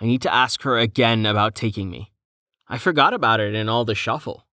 I 0.00 0.06
need 0.06 0.22
to 0.22 0.34
ask 0.34 0.62
her 0.62 0.76
again 0.76 1.24
about 1.24 1.54
taking 1.54 1.90
me. 1.90 2.12
I 2.66 2.78
forgot 2.78 3.14
about 3.14 3.38
it 3.38 3.54
in 3.54 3.68
all 3.68 3.84
the 3.84 3.94
shuffle. 3.94 4.46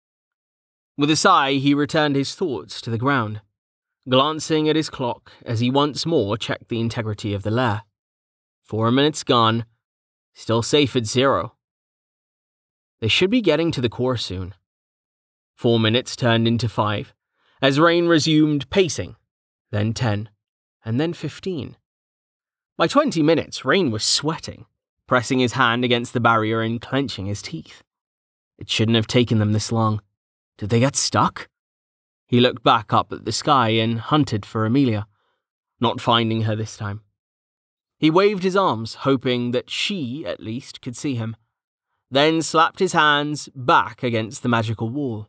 With 0.97 1.11
a 1.11 1.17
sigh, 1.17 1.53
he 1.53 1.73
returned 1.73 2.17
his 2.17 2.35
thoughts 2.35 2.81
to 2.81 2.91
the 2.91 2.99
ground, 2.99 3.43
glancing 4.09 4.69
at 4.69 4.77
his 4.77 4.91
clock 4.91 5.33
as 5.45 5.61
he 5.61 5.71
once 5.71 6.07
more 6.07 6.37
checked 6.37 6.69
the 6.69 6.81
integrity 6.81 7.35
of 7.35 7.43
the 7.43 7.51
lair. 7.51 7.83
Four 8.65 8.91
minutes 8.91 9.25
gone, 9.25 9.65
still 10.35 10.63
safe 10.63 10.95
at 10.97 11.07
zero. 11.07 11.55
They 13.01 13.09
should 13.09 13.31
be 13.31 13.41
getting 13.41 13.71
to 13.73 13.81
the 13.81 13.89
core 13.89 14.17
soon. 14.17 14.55
Four 15.57 15.81
minutes 15.81 16.17
turned 16.17 16.47
into 16.47 16.69
five, 16.69 17.15
as 17.61 17.81
Rain 17.81 18.07
resumed 18.07 18.71
pacing, 18.71 19.17
then 19.71 19.93
ten, 19.93 20.29
and 20.85 21.01
then 21.01 21.13
fifteen. 21.13 21.77
By 22.77 22.87
twenty 22.87 23.23
minutes, 23.23 23.65
Rain 23.65 23.91
was 23.91 24.05
sweating, 24.05 24.67
pressing 25.07 25.41
his 25.41 25.55
hand 25.55 25.85
against 25.85 26.13
the 26.13 26.21
barrier 26.21 26.61
and 26.61 26.81
clenching 26.81 27.27
his 27.27 27.43
teeth. 27.43 27.83
It 28.59 28.71
shouldn't 28.71 28.97
have 28.97 29.07
taken 29.07 29.39
them 29.39 29.53
this 29.53 29.73
long. 29.73 30.01
Did 30.59 30.71
they 30.71 30.81
get 30.81 30.97
stuck? 30.97 31.49
He 32.29 32.41
looked 32.41 32.63
back 32.63 32.93
up 32.93 33.11
at 33.11 33.25
the 33.25 33.33
sky 33.33 33.71
and 33.71 33.99
hunted 33.99 34.45
for 34.45 34.67
Amelia, 34.67 35.07
not 35.81 36.01
finding 36.01 36.43
her 36.43 36.55
this 36.55 36.77
time. 36.77 37.01
He 37.99 38.11
waved 38.11 38.43
his 38.43 38.55
arms, 38.55 38.97
hoping 38.97 39.51
that 39.53 39.71
she, 39.71 40.25
at 40.27 40.39
least, 40.39 40.83
could 40.83 40.97
see 40.97 41.15
him, 41.15 41.35
then 42.11 42.43
slapped 42.43 42.79
his 42.79 42.93
hands 42.93 43.49
back 43.55 44.03
against 44.03 44.43
the 44.43 44.49
magical 44.49 44.91
wall. 44.91 45.29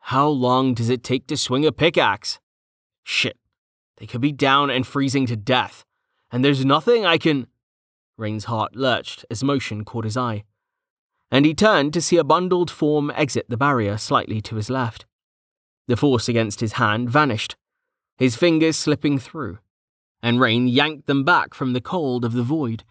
How 0.00 0.28
long 0.28 0.74
does 0.74 0.90
it 0.90 1.02
take 1.02 1.26
to 1.28 1.36
swing 1.36 1.64
a 1.64 1.72
pickaxe? 1.72 2.40
Shit. 3.04 3.38
They 3.96 4.06
could 4.06 4.20
be 4.20 4.32
down 4.32 4.70
and 4.70 4.86
freezing 4.86 5.26
to 5.26 5.36
death. 5.36 5.84
And 6.30 6.44
there's 6.44 6.64
nothing 6.64 7.06
I 7.06 7.16
can. 7.16 7.46
Rain's 8.18 8.44
heart 8.44 8.74
lurched 8.74 9.24
as 9.30 9.44
motion 9.44 9.84
caught 9.84 10.04
his 10.04 10.16
eye. 10.16 10.44
And 11.30 11.46
he 11.46 11.54
turned 11.54 11.92
to 11.94 12.02
see 12.02 12.16
a 12.16 12.24
bundled 12.24 12.70
form 12.70 13.12
exit 13.14 13.46
the 13.48 13.56
barrier 13.56 13.96
slightly 13.96 14.40
to 14.42 14.56
his 14.56 14.68
left. 14.68 15.06
The 15.86 15.96
force 15.96 16.28
against 16.28 16.60
his 16.60 16.74
hand 16.74 17.10
vanished, 17.10 17.56
his 18.16 18.36
fingers 18.36 18.76
slipping 18.76 19.18
through, 19.18 19.58
and 20.22 20.40
Rain 20.40 20.66
yanked 20.66 21.06
them 21.06 21.24
back 21.24 21.52
from 21.52 21.72
the 21.72 21.80
cold 21.80 22.24
of 22.24 22.32
the 22.32 22.42
void 22.42 22.84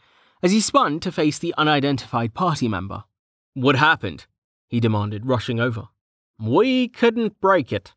as 0.43 0.51
he 0.51 0.59
spun 0.59 0.99
to 0.99 1.11
face 1.11 1.39
the 1.39 1.53
unidentified 1.57 2.33
party 2.33 2.67
member. 2.67 3.05
What 3.53 3.77
happened? 3.77 4.27
he 4.67 4.79
demanded, 4.79 5.25
rushing 5.25 5.59
over. 5.59 5.87
We 6.39 6.87
couldn't 6.87 7.39
break 7.39 7.71
it, 7.71 7.93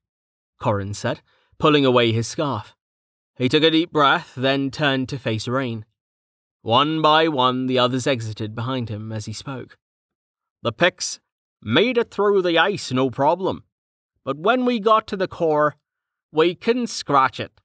Corin 0.61 0.95
said, 0.95 1.21
pulling 1.59 1.85
away 1.85 2.13
his 2.13 2.29
scarf. 2.29 2.75
He 3.37 3.49
took 3.49 3.63
a 3.63 3.71
deep 3.71 3.91
breath, 3.91 4.33
then 4.37 4.71
turned 4.71 5.09
to 5.09 5.19
face 5.19 5.49
Rain. 5.49 5.85
One 6.63 7.03
by 7.03 7.29
one, 7.29 7.67
the 7.67 7.79
others 7.79 8.07
exited 8.07 8.55
behind 8.55 8.89
him 8.89 9.13
as 9.13 9.27
he 9.27 9.33
spoke. 9.33 9.77
The 10.63 10.73
picks 10.73 11.21
made 11.63 11.99
it 11.99 12.11
through 12.11 12.43
the 12.43 12.59
ice 12.59 12.93
no 12.93 13.11
problem, 13.11 13.65
but 14.27 14.37
when 14.37 14.65
we 14.65 14.81
got 14.81 15.07
to 15.07 15.17
the 15.17 15.29
core, 15.29 15.77
we 16.33 16.57
couldn't 16.57 16.89
scratch 16.89 17.39
it. 17.39 17.61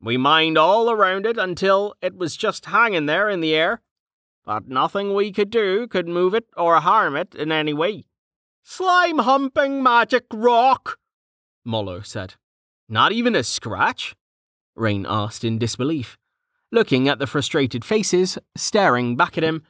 We 0.00 0.16
mined 0.16 0.56
all 0.56 0.90
around 0.90 1.26
it 1.26 1.36
until 1.36 1.94
it 2.00 2.16
was 2.16 2.38
just 2.38 2.64
hanging 2.64 3.04
there 3.04 3.28
in 3.28 3.40
the 3.42 3.54
air, 3.54 3.82
but 4.46 4.66
nothing 4.66 5.12
we 5.12 5.30
could 5.30 5.50
do 5.50 5.86
could 5.86 6.08
move 6.08 6.32
it 6.32 6.46
or 6.56 6.80
harm 6.80 7.16
it 7.16 7.34
in 7.34 7.52
any 7.52 7.74
way. 7.74 8.06
Slime 8.62 9.18
humping 9.18 9.82
magic 9.82 10.24
rock, 10.32 10.98
Mollo 11.66 12.00
said. 12.00 12.36
Not 12.88 13.12
even 13.12 13.36
a 13.36 13.44
scratch? 13.44 14.16
Rain 14.74 15.04
asked 15.06 15.44
in 15.44 15.58
disbelief, 15.58 16.16
looking 16.72 17.10
at 17.10 17.18
the 17.18 17.26
frustrated 17.26 17.84
faces 17.84 18.38
staring 18.56 19.16
back 19.16 19.36
at 19.36 19.44
him. 19.44 19.62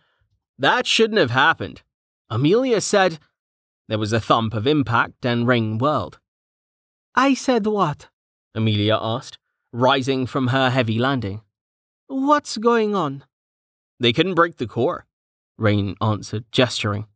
That 0.57 0.87
shouldn't 0.87 1.19
have 1.19 1.33
happened. 1.33 1.83
Amelia 2.31 2.81
said. 2.81 3.19
There 3.89 3.99
was 3.99 4.13
a 4.13 4.21
thump 4.21 4.55
of 4.55 4.67
impact 4.67 5.27
and 5.27 5.47
Rain 5.47 5.79
whirled. 5.79 6.19
I 7.15 7.35
said 7.35 7.67
what? 7.67 8.09
Amelia 8.55 8.99
asked, 9.01 9.39
rising 9.73 10.27
from 10.27 10.49
her 10.49 10.71
heavy 10.71 10.99
landing. 10.99 11.43
What's 12.07 12.57
going 12.57 12.95
on? 12.95 13.25
They 14.01 14.13
couldn't 14.13 14.35
break 14.35 14.57
the 14.57 14.67
core, 14.67 15.07
Rain 15.59 15.97
answered, 16.01 16.45
gesturing. 16.51 17.07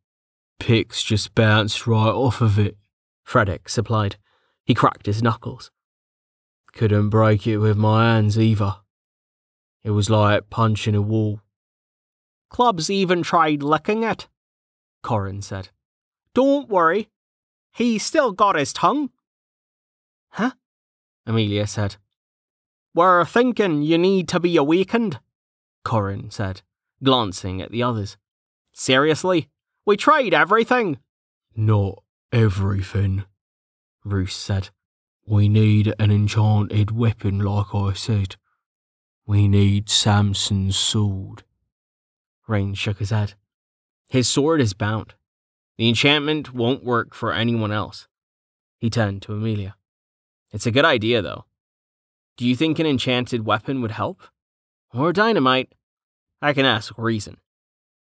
Picks 0.59 1.03
just 1.03 1.35
bounced 1.35 1.87
right 1.87 2.11
off 2.11 2.41
of 2.41 2.59
it, 2.59 2.77
Frederick 3.25 3.69
supplied. 3.69 4.17
He 4.65 4.75
cracked 4.75 5.07
his 5.07 5.23
knuckles. 5.23 5.71
Couldn't 6.73 7.09
break 7.09 7.47
it 7.47 7.59
with 7.59 7.77
my 7.77 8.13
hands 8.15 8.39
either. 8.39 8.77
It 9.83 9.91
was 9.91 10.11
like 10.11 10.51
punching 10.51 10.95
a 10.95 11.03
wall. 11.03 11.41
Club's 12.51 12.91
even 12.91 13.23
tried 13.23 13.63
licking 13.63 14.03
it, 14.03 14.29
Corin 15.03 15.43
said. 15.43 15.71
Don't 16.35 16.69
worry. 16.69 17.11
He's 17.73 18.05
still 18.05 18.33
got 18.33 18.57
his 18.57 18.73
tongue. 18.73 19.11
Huh? 20.31 20.53
Amelia 21.27 21.67
said. 21.67 21.97
We're 22.95 23.25
thinking 23.25 23.83
you 23.83 23.99
need 23.99 24.29
to 24.29 24.41
be 24.41 24.57
awakened, 24.57 25.21
Corin 25.85 26.31
said, 26.31 26.63
glancing 27.03 27.63
at 27.63 27.71
the 27.71 27.83
others. 27.83 28.17
Seriously? 28.73 29.49
We 29.87 29.97
tried 29.97 30.35
everything. 30.35 30.99
Not 31.55 32.03
everything, 32.33 33.25
Roos 34.05 34.35
said. 34.35 34.71
We 35.27 35.49
need 35.49 35.95
an 35.99 36.11
enchanted 36.11 36.91
weapon, 36.91 37.41
like 37.41 37.75
I 37.75 37.93
said. 37.93 38.37
We 39.27 39.47
need 39.47 39.91
Samson's 39.91 40.77
sword. 40.77 41.43
Rain 42.47 42.73
shook 42.75 42.99
his 42.99 43.11
head. 43.11 43.35
His 44.09 44.27
sword 44.27 44.61
is 44.61 44.73
bound. 44.73 45.15
The 45.79 45.89
enchantment 45.89 46.53
won't 46.53 46.85
work 46.85 47.15
for 47.15 47.33
anyone 47.33 47.73
else. 47.73 48.09
He 48.79 48.91
turned 48.91 49.23
to 49.23 49.33
Amelia. 49.33 49.77
It's 50.51 50.67
a 50.67 50.73
good 50.73 50.85
idea, 50.85 51.23
though. 51.23 51.45
Do 52.37 52.47
you 52.47 52.57
think 52.57 52.79
an 52.79 52.87
enchanted 52.87 53.47
weapon 53.47 53.81
would 53.81 53.93
help? 53.93 54.23
Or 54.93 55.13
dynamite? 55.13 55.73
I 56.43 56.53
can 56.53 56.67
ask 56.67 56.97
Reason. 56.99 57.39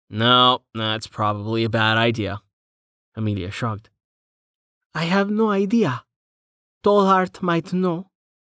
No, 0.09 0.63
that's 0.75 1.07
probably 1.07 1.65
a 1.65 1.71
bad 1.71 1.97
idea. 1.97 2.43
Amelia 3.15 3.51
shrugged. 3.51 3.91
I 4.95 5.05
have 5.05 5.31
no 5.31 5.51
idea. 5.51 6.05
Tallheart 6.83 7.43
might 7.43 7.73
know, 7.73 8.11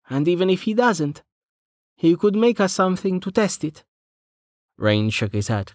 and 0.09 0.27
even 0.27 0.51
if 0.51 0.63
he 0.63 0.75
doesn't, 0.75 1.23
he 1.97 2.17
could 2.17 2.35
make 2.35 2.59
us 2.59 2.73
something 2.73 3.21
to 3.21 3.31
test 3.31 3.65
it. 3.65 3.85
Rain 4.77 5.11
shook 5.11 5.33
his 5.33 5.49
head. 5.49 5.73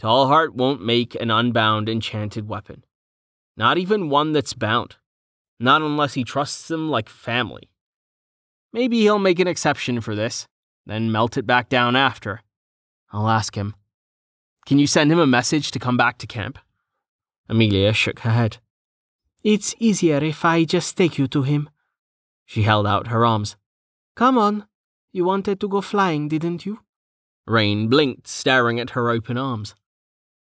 Tallheart 0.00 0.54
won't 0.54 0.84
make 0.84 1.14
an 1.16 1.30
unbound 1.30 1.88
enchanted 1.88 2.48
weapon. 2.48 2.84
Not 3.56 3.78
even 3.78 4.08
one 4.08 4.32
that's 4.32 4.54
bound. 4.54 4.96
Not 5.58 5.82
unless 5.82 6.14
he 6.14 6.22
trusts 6.22 6.68
them 6.68 6.88
like 6.88 7.08
family. 7.08 7.70
Maybe 8.72 9.00
he'll 9.00 9.18
make 9.18 9.40
an 9.40 9.48
exception 9.48 10.00
for 10.00 10.14
this, 10.14 10.46
then 10.86 11.10
melt 11.10 11.36
it 11.36 11.46
back 11.46 11.68
down 11.68 11.96
after. 11.96 12.42
I'll 13.10 13.28
ask 13.28 13.56
him. 13.56 13.74
Can 14.66 14.78
you 14.78 14.86
send 14.86 15.10
him 15.10 15.18
a 15.18 15.26
message 15.26 15.70
to 15.72 15.78
come 15.78 15.96
back 15.96 16.18
to 16.18 16.26
camp? 16.26 16.58
Amelia 17.48 17.92
shook 17.92 18.20
her 18.20 18.30
head. 18.30 18.58
It's 19.42 19.74
easier 19.78 20.22
if 20.22 20.44
I 20.44 20.64
just 20.64 20.96
take 20.96 21.18
you 21.18 21.26
to 21.28 21.42
him. 21.42 21.70
She 22.44 22.62
held 22.62 22.86
out 22.86 23.08
her 23.08 23.24
arms. 23.24 23.56
Come 24.14 24.38
on. 24.38 24.66
You 25.12 25.24
wanted 25.24 25.58
to 25.60 25.68
go 25.68 25.80
flying, 25.80 26.28
didn't 26.28 26.66
you? 26.66 26.80
Rain 27.46 27.88
blinked, 27.88 28.28
staring 28.28 28.78
at 28.78 28.90
her 28.90 29.10
open 29.10 29.38
arms. 29.38 29.74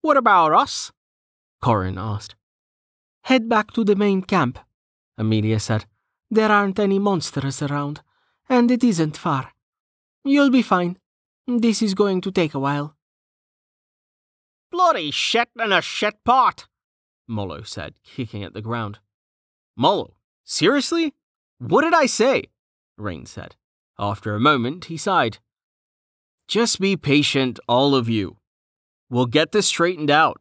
What 0.02 0.16
about 0.16 0.52
us? 0.52 0.92
Corin 1.60 1.96
asked. 1.96 2.34
Head 3.24 3.48
back 3.48 3.72
to 3.72 3.84
the 3.84 3.96
main 3.96 4.22
camp, 4.22 4.58
Amelia 5.16 5.60
said. 5.60 5.86
There 6.30 6.50
aren't 6.50 6.78
any 6.78 6.98
monsters 6.98 7.62
around, 7.62 8.02
and 8.48 8.70
it 8.70 8.82
isn't 8.82 9.16
far. 9.16 9.52
You'll 10.24 10.50
be 10.50 10.62
fine. 10.62 10.98
This 11.46 11.82
is 11.82 11.94
going 11.94 12.20
to 12.22 12.32
take 12.32 12.54
a 12.54 12.58
while. 12.58 12.96
Bloody 14.70 15.10
shit 15.10 15.48
in 15.58 15.72
a 15.72 15.80
shit 15.82 16.14
pot, 16.24 16.66
Mollo 17.28 17.62
said, 17.62 17.94
kicking 18.04 18.42
at 18.42 18.54
the 18.54 18.60
ground. 18.60 18.98
Mollo, 19.76 20.14
seriously? 20.44 21.14
What 21.58 21.82
did 21.82 21.94
I 21.94 22.06
say? 22.06 22.44
Rain 22.98 23.26
said. 23.26 23.56
After 23.98 24.34
a 24.34 24.40
moment, 24.40 24.86
he 24.86 24.96
sighed. 24.96 25.38
Just 26.48 26.80
be 26.80 26.96
patient, 26.96 27.60
all 27.68 27.94
of 27.94 28.08
you. 28.08 28.38
We'll 29.12 29.26
get 29.26 29.52
this 29.52 29.66
straightened 29.66 30.10
out. 30.10 30.40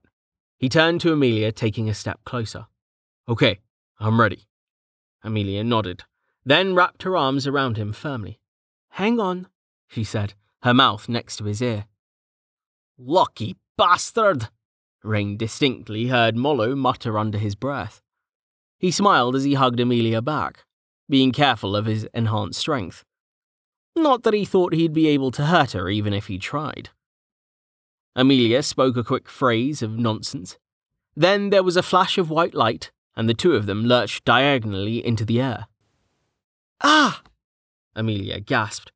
He 0.57 0.69
turned 0.69 1.01
to 1.01 1.11
Amelia, 1.11 1.51
taking 1.51 1.89
a 1.89 1.93
step 1.93 2.21
closer. 2.23 2.67
Okay, 3.27 3.59
I'm 3.99 4.17
ready. 4.17 4.47
Amelia 5.21 5.61
nodded, 5.65 6.05
then 6.45 6.73
wrapped 6.73 7.03
her 7.03 7.17
arms 7.17 7.45
around 7.45 7.75
him 7.75 7.91
firmly. 7.91 8.39
Hang 8.91 9.19
on, 9.19 9.49
she 9.89 10.05
said, 10.05 10.35
her 10.63 10.73
mouth 10.73 11.09
next 11.09 11.35
to 11.35 11.43
his 11.43 11.61
ear. 11.61 11.83
Lucky 12.97 13.57
bastard, 13.77 14.47
Rain 15.03 15.35
distinctly 15.35 16.07
heard 16.07 16.37
Mollo 16.37 16.73
mutter 16.73 17.19
under 17.19 17.39
his 17.39 17.55
breath. 17.55 18.01
He 18.79 18.89
smiled 18.89 19.35
as 19.35 19.43
he 19.43 19.55
hugged 19.55 19.81
Amelia 19.81 20.21
back, 20.21 20.63
being 21.09 21.33
careful 21.33 21.75
of 21.75 21.87
his 21.87 22.07
enhanced 22.13 22.61
strength. 22.61 23.03
Not 23.97 24.23
that 24.23 24.33
he 24.33 24.45
thought 24.45 24.73
he'd 24.73 24.93
be 24.93 25.09
able 25.09 25.31
to 25.31 25.47
hurt 25.47 25.73
her 25.73 25.89
even 25.89 26.13
if 26.13 26.27
he 26.27 26.37
tried. 26.37 26.91
Amelia 28.15 28.61
spoke 28.61 28.97
a 28.97 29.03
quick 29.03 29.29
phrase 29.29 29.81
of 29.81 29.97
nonsense. 29.97 30.57
Then 31.15 31.49
there 31.49 31.63
was 31.63 31.77
a 31.77 31.83
flash 31.83 32.17
of 32.17 32.29
white 32.29 32.53
light, 32.53 32.91
and 33.15 33.29
the 33.29 33.33
two 33.33 33.53
of 33.53 33.65
them 33.65 33.85
lurched 33.85 34.25
diagonally 34.25 35.05
into 35.05 35.25
the 35.25 35.39
air. 35.41 35.67
Ah! 36.81 37.21
Amelia 37.95 38.39
gasped. 38.39 38.91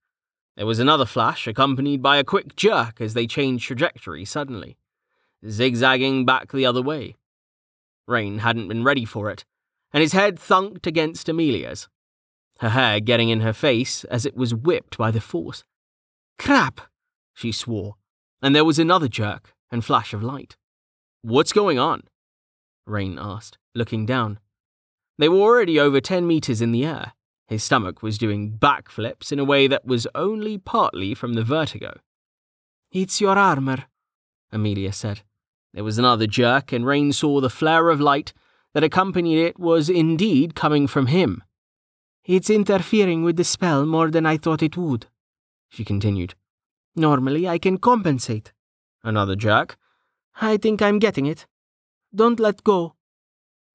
There 0.55 0.65
was 0.65 0.79
another 0.79 1.05
flash, 1.05 1.47
accompanied 1.47 2.01
by 2.01 2.17
a 2.17 2.23
quick 2.23 2.55
jerk 2.55 3.01
as 3.01 3.13
they 3.13 3.27
changed 3.27 3.67
trajectory 3.67 4.23
suddenly, 4.25 4.77
zigzagging 5.47 6.25
back 6.25 6.51
the 6.51 6.65
other 6.65 6.81
way. 6.81 7.15
Rain 8.07 8.39
hadn't 8.39 8.67
been 8.67 8.83
ready 8.83 9.05
for 9.05 9.29
it, 9.29 9.43
and 9.91 10.01
his 10.01 10.13
head 10.13 10.37
thunked 10.37 10.87
against 10.87 11.27
Amelia's, 11.27 11.89
her 12.59 12.69
hair 12.69 12.99
getting 12.99 13.29
in 13.29 13.41
her 13.41 13.53
face 13.53 14.05
as 14.05 14.25
it 14.25 14.35
was 14.35 14.55
whipped 14.55 14.97
by 14.97 15.11
the 15.11 15.21
force. 15.21 15.63
Crap! 16.37 16.81
she 17.33 17.51
swore, 17.51 17.95
and 18.41 18.55
there 18.55 18.65
was 18.65 18.79
another 18.79 19.07
jerk 19.07 19.53
and 19.71 19.83
flash 19.83 20.13
of 20.13 20.23
light. 20.23 20.55
What's 21.21 21.53
going 21.53 21.79
on? 21.79 22.03
Rain 22.85 23.17
asked, 23.19 23.57
looking 23.73 24.05
down. 24.05 24.39
They 25.17 25.29
were 25.29 25.39
already 25.39 25.79
over 25.79 26.01
ten 26.01 26.27
meters 26.27 26.61
in 26.61 26.71
the 26.71 26.85
air. 26.85 27.13
His 27.47 27.63
stomach 27.63 28.01
was 28.01 28.17
doing 28.17 28.57
backflips 28.57 29.31
in 29.31 29.39
a 29.39 29.45
way 29.45 29.67
that 29.67 29.85
was 29.85 30.07
only 30.15 30.57
partly 30.57 31.13
from 31.13 31.33
the 31.33 31.43
vertigo. 31.43 31.99
It's 32.91 33.21
your 33.21 33.37
armor, 33.37 33.85
Amelia 34.51 34.91
said. 34.93 35.21
There 35.73 35.83
was 35.83 35.97
another 35.97 36.27
jerk, 36.27 36.71
and 36.71 36.85
Rain 36.85 37.11
saw 37.11 37.41
the 37.41 37.49
flare 37.49 37.89
of 37.89 37.99
light 37.99 38.33
that 38.73 38.83
accompanied 38.83 39.39
it 39.39 39.59
was 39.59 39.89
indeed 39.89 40.55
coming 40.55 40.87
from 40.87 41.07
him. 41.07 41.43
It's 42.23 42.49
interfering 42.49 43.23
with 43.23 43.37
the 43.37 43.43
spell 43.43 43.85
more 43.85 44.09
than 44.09 44.25
I 44.25 44.37
thought 44.37 44.63
it 44.63 44.77
would, 44.77 45.07
she 45.69 45.83
continued. 45.83 46.35
Normally 46.95 47.47
I 47.47 47.57
can 47.57 47.77
compensate. 47.77 48.53
Another 49.03 49.35
jerk. 49.35 49.77
I 50.41 50.57
think 50.57 50.81
I'm 50.81 50.99
getting 50.99 51.25
it. 51.25 51.45
Don't 52.13 52.39
let 52.39 52.63
go. 52.63 52.95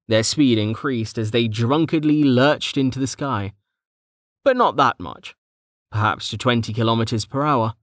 Their 0.08 0.22
speed 0.22 0.58
increased 0.58 1.18
as 1.18 1.30
they 1.30 1.46
drunkenly 1.46 2.24
lurched 2.24 2.76
into 2.76 2.98
the 2.98 3.06
sky. 3.06 3.52
But 4.42 4.56
not 4.56 4.76
that 4.76 4.98
much. 4.98 5.36
Perhaps 5.92 6.28
to 6.30 6.38
20 6.38 6.72
kilometers 6.72 7.26
per 7.26 7.42
hour. 7.42 7.74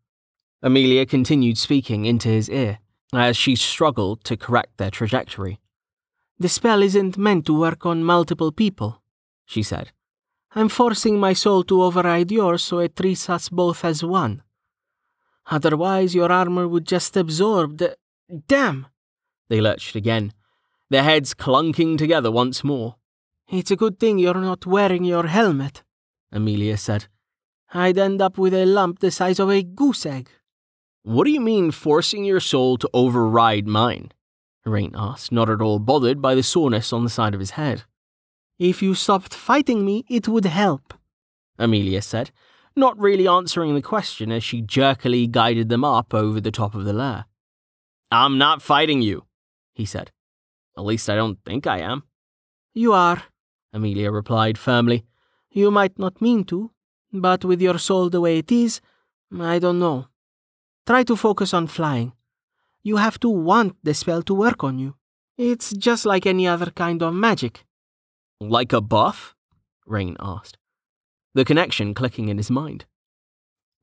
Amelia 0.61 1.05
continued 1.05 1.57
speaking 1.57 2.05
into 2.05 2.29
his 2.29 2.49
ear 2.49 2.79
as 3.13 3.37
she 3.37 3.55
struggled 3.55 4.23
to 4.25 4.35
correct 4.35 4.77
their 4.77 4.91
trajectory. 4.91 5.59
The 6.39 6.49
spell 6.49 6.83
isn't 6.83 7.17
meant 7.17 7.45
to 7.45 7.53
work 7.57 7.85
on 7.85 8.03
multiple 8.03 8.51
people, 8.51 9.01
she 9.45 9.63
said. 9.63 9.91
I'm 10.53 10.69
forcing 10.69 11.19
my 11.19 11.33
soul 11.33 11.63
to 11.65 11.83
override 11.83 12.31
yours 12.31 12.63
so 12.63 12.79
it 12.79 12.95
treats 12.95 13.29
us 13.29 13.49
both 13.49 13.85
as 13.85 14.03
one. 14.03 14.43
Otherwise, 15.49 16.13
your 16.13 16.31
armor 16.31 16.67
would 16.67 16.85
just 16.85 17.15
absorb 17.15 17.77
the. 17.77 17.97
Damn! 18.47 18.87
They 19.49 19.61
lurched 19.61 19.95
again, 19.95 20.33
their 20.89 21.03
heads 21.03 21.33
clunking 21.33 21.97
together 21.97 22.31
once 22.31 22.63
more. 22.63 22.95
It's 23.49 23.71
a 23.71 23.77
good 23.77 23.99
thing 23.99 24.19
you're 24.19 24.33
not 24.33 24.65
wearing 24.65 25.05
your 25.05 25.27
helmet, 25.27 25.83
Amelia 26.31 26.77
said. 26.77 27.05
I'd 27.73 27.97
end 27.97 28.21
up 28.21 28.37
with 28.37 28.53
a 28.53 28.65
lump 28.65 28.99
the 28.99 29.11
size 29.11 29.39
of 29.39 29.49
a 29.49 29.63
goose 29.63 30.05
egg. 30.05 30.29
What 31.03 31.23
do 31.23 31.31
you 31.31 31.39
mean 31.39 31.71
forcing 31.71 32.25
your 32.25 32.41
soul 32.41 32.77
to 32.77 32.89
override 32.93 33.67
mine? 33.67 34.11
Rain 34.65 34.91
asked, 34.95 35.31
not 35.31 35.49
at 35.49 35.61
all 35.61 35.79
bothered 35.79 36.21
by 36.21 36.35
the 36.35 36.43
soreness 36.43 36.91
on 36.91 37.05
the 37.05 37.09
side 37.09 37.33
of 37.33 37.39
his 37.39 37.51
head. 37.51 37.83
If 38.59 38.81
you 38.81 38.93
stopped 38.95 39.33
fighting 39.33 39.85
me, 39.85 40.03
it 40.09 40.27
would 40.27 40.45
help, 40.45 40.93
Amelia 41.57 42.01
said, 42.01 42.31
not 42.77 42.97
really 42.99 43.27
answering 43.27 43.75
the 43.75 43.81
question 43.81 44.31
as 44.31 44.43
she 44.43 44.61
jerkily 44.61 45.27
guided 45.27 45.69
them 45.69 45.83
up 45.83 46.13
over 46.13 46.39
the 46.39 46.51
top 46.51 46.75
of 46.75 46.85
the 46.85 46.93
lair. 46.93 47.25
I'm 48.11 48.37
not 48.37 48.61
fighting 48.61 49.01
you, 49.01 49.25
he 49.73 49.85
said. 49.85 50.11
At 50.77 50.85
least 50.85 51.09
I 51.09 51.15
don't 51.15 51.39
think 51.43 51.67
I 51.67 51.79
am. 51.79 52.03
You 52.73 52.93
are, 52.93 53.23
Amelia 53.73 54.11
replied 54.11 54.57
firmly. 54.57 55.05
You 55.49 55.71
might 55.71 55.97
not 55.97 56.21
mean 56.21 56.43
to, 56.45 56.71
but 57.11 57.43
with 57.43 57.61
your 57.61 57.79
soul 57.79 58.09
the 58.09 58.21
way 58.21 58.37
it 58.37 58.51
is, 58.51 58.79
I 59.37 59.59
don't 59.59 59.79
know. 59.79 60.07
Try 60.85 61.03
to 61.03 61.15
focus 61.15 61.53
on 61.53 61.67
flying. 61.67 62.13
You 62.83 62.97
have 62.97 63.19
to 63.19 63.29
want 63.29 63.75
the 63.83 63.93
spell 63.93 64.21
to 64.23 64.33
work 64.33 64.63
on 64.63 64.79
you. 64.79 64.95
It's 65.37 65.71
just 65.71 66.05
like 66.05 66.25
any 66.25 66.47
other 66.47 66.71
kind 66.71 67.01
of 67.03 67.13
magic. 67.13 67.65
Like 68.39 68.71
a 68.71 68.81
buff? 68.81 69.35
Rain 69.85 70.15
asked, 70.19 70.57
the 71.37 71.45
connection 71.45 71.93
clicking 71.93 72.29
in 72.29 72.37
his 72.37 72.49
mind. 72.49 72.85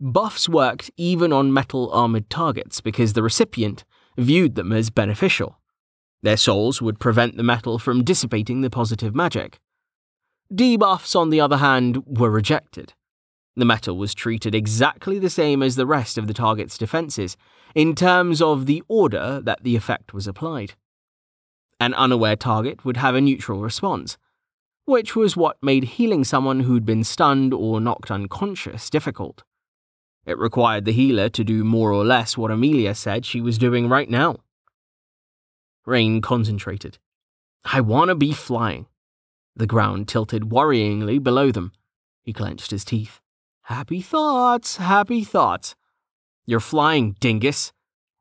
Buffs 0.00 0.48
worked 0.48 0.90
even 0.96 1.32
on 1.32 1.52
metal 1.52 1.88
armored 1.92 2.28
targets 2.28 2.80
because 2.80 3.12
the 3.12 3.22
recipient 3.22 3.84
viewed 4.18 4.56
them 4.56 4.72
as 4.72 4.90
beneficial. 4.90 5.60
Their 6.20 6.36
souls 6.36 6.82
would 6.82 6.98
prevent 6.98 7.36
the 7.36 7.44
metal 7.44 7.78
from 7.78 8.02
dissipating 8.02 8.60
the 8.60 8.70
positive 8.70 9.14
magic. 9.14 9.60
Debuffs, 10.52 11.14
on 11.14 11.30
the 11.30 11.40
other 11.40 11.58
hand, 11.58 12.02
were 12.06 12.28
rejected. 12.30 12.92
The 13.54 13.64
metal 13.64 13.96
was 13.96 14.14
treated 14.14 14.52
exactly 14.52 15.20
the 15.20 15.30
same 15.30 15.62
as 15.62 15.76
the 15.76 15.86
rest 15.86 16.18
of 16.18 16.26
the 16.26 16.34
target's 16.34 16.76
defenses 16.76 17.36
in 17.72 17.94
terms 17.94 18.42
of 18.42 18.66
the 18.66 18.82
order 18.88 19.40
that 19.44 19.62
the 19.62 19.76
effect 19.76 20.12
was 20.12 20.26
applied. 20.26 20.74
An 21.78 21.94
unaware 21.94 22.36
target 22.36 22.84
would 22.84 22.96
have 22.96 23.14
a 23.14 23.20
neutral 23.20 23.60
response, 23.60 24.18
which 24.84 25.16
was 25.16 25.36
what 25.36 25.56
made 25.62 25.84
healing 25.84 26.24
someone 26.24 26.60
who'd 26.60 26.84
been 26.84 27.04
stunned 27.04 27.54
or 27.54 27.80
knocked 27.80 28.10
unconscious 28.10 28.90
difficult. 28.90 29.42
It 30.26 30.38
required 30.38 30.84
the 30.84 30.92
healer 30.92 31.28
to 31.30 31.44
do 31.44 31.64
more 31.64 31.92
or 31.92 32.04
less 32.04 32.36
what 32.36 32.50
Amelia 32.50 32.94
said 32.94 33.26
she 33.26 33.40
was 33.40 33.58
doing 33.58 33.88
right 33.88 34.08
now. 34.08 34.36
Rain 35.86 36.20
concentrated. 36.20 36.98
I 37.64 37.80
want 37.80 38.08
to 38.08 38.14
be 38.14 38.32
flying. 38.32 38.86
The 39.56 39.66
ground 39.66 40.08
tilted 40.08 40.44
worryingly 40.44 41.22
below 41.22 41.50
them. 41.50 41.72
He 42.22 42.32
clenched 42.32 42.70
his 42.70 42.84
teeth. 42.84 43.20
Happy 43.62 44.00
thoughts, 44.00 44.76
happy 44.76 45.24
thoughts. 45.24 45.74
You're 46.46 46.60
flying, 46.60 47.16
dingus, 47.20 47.72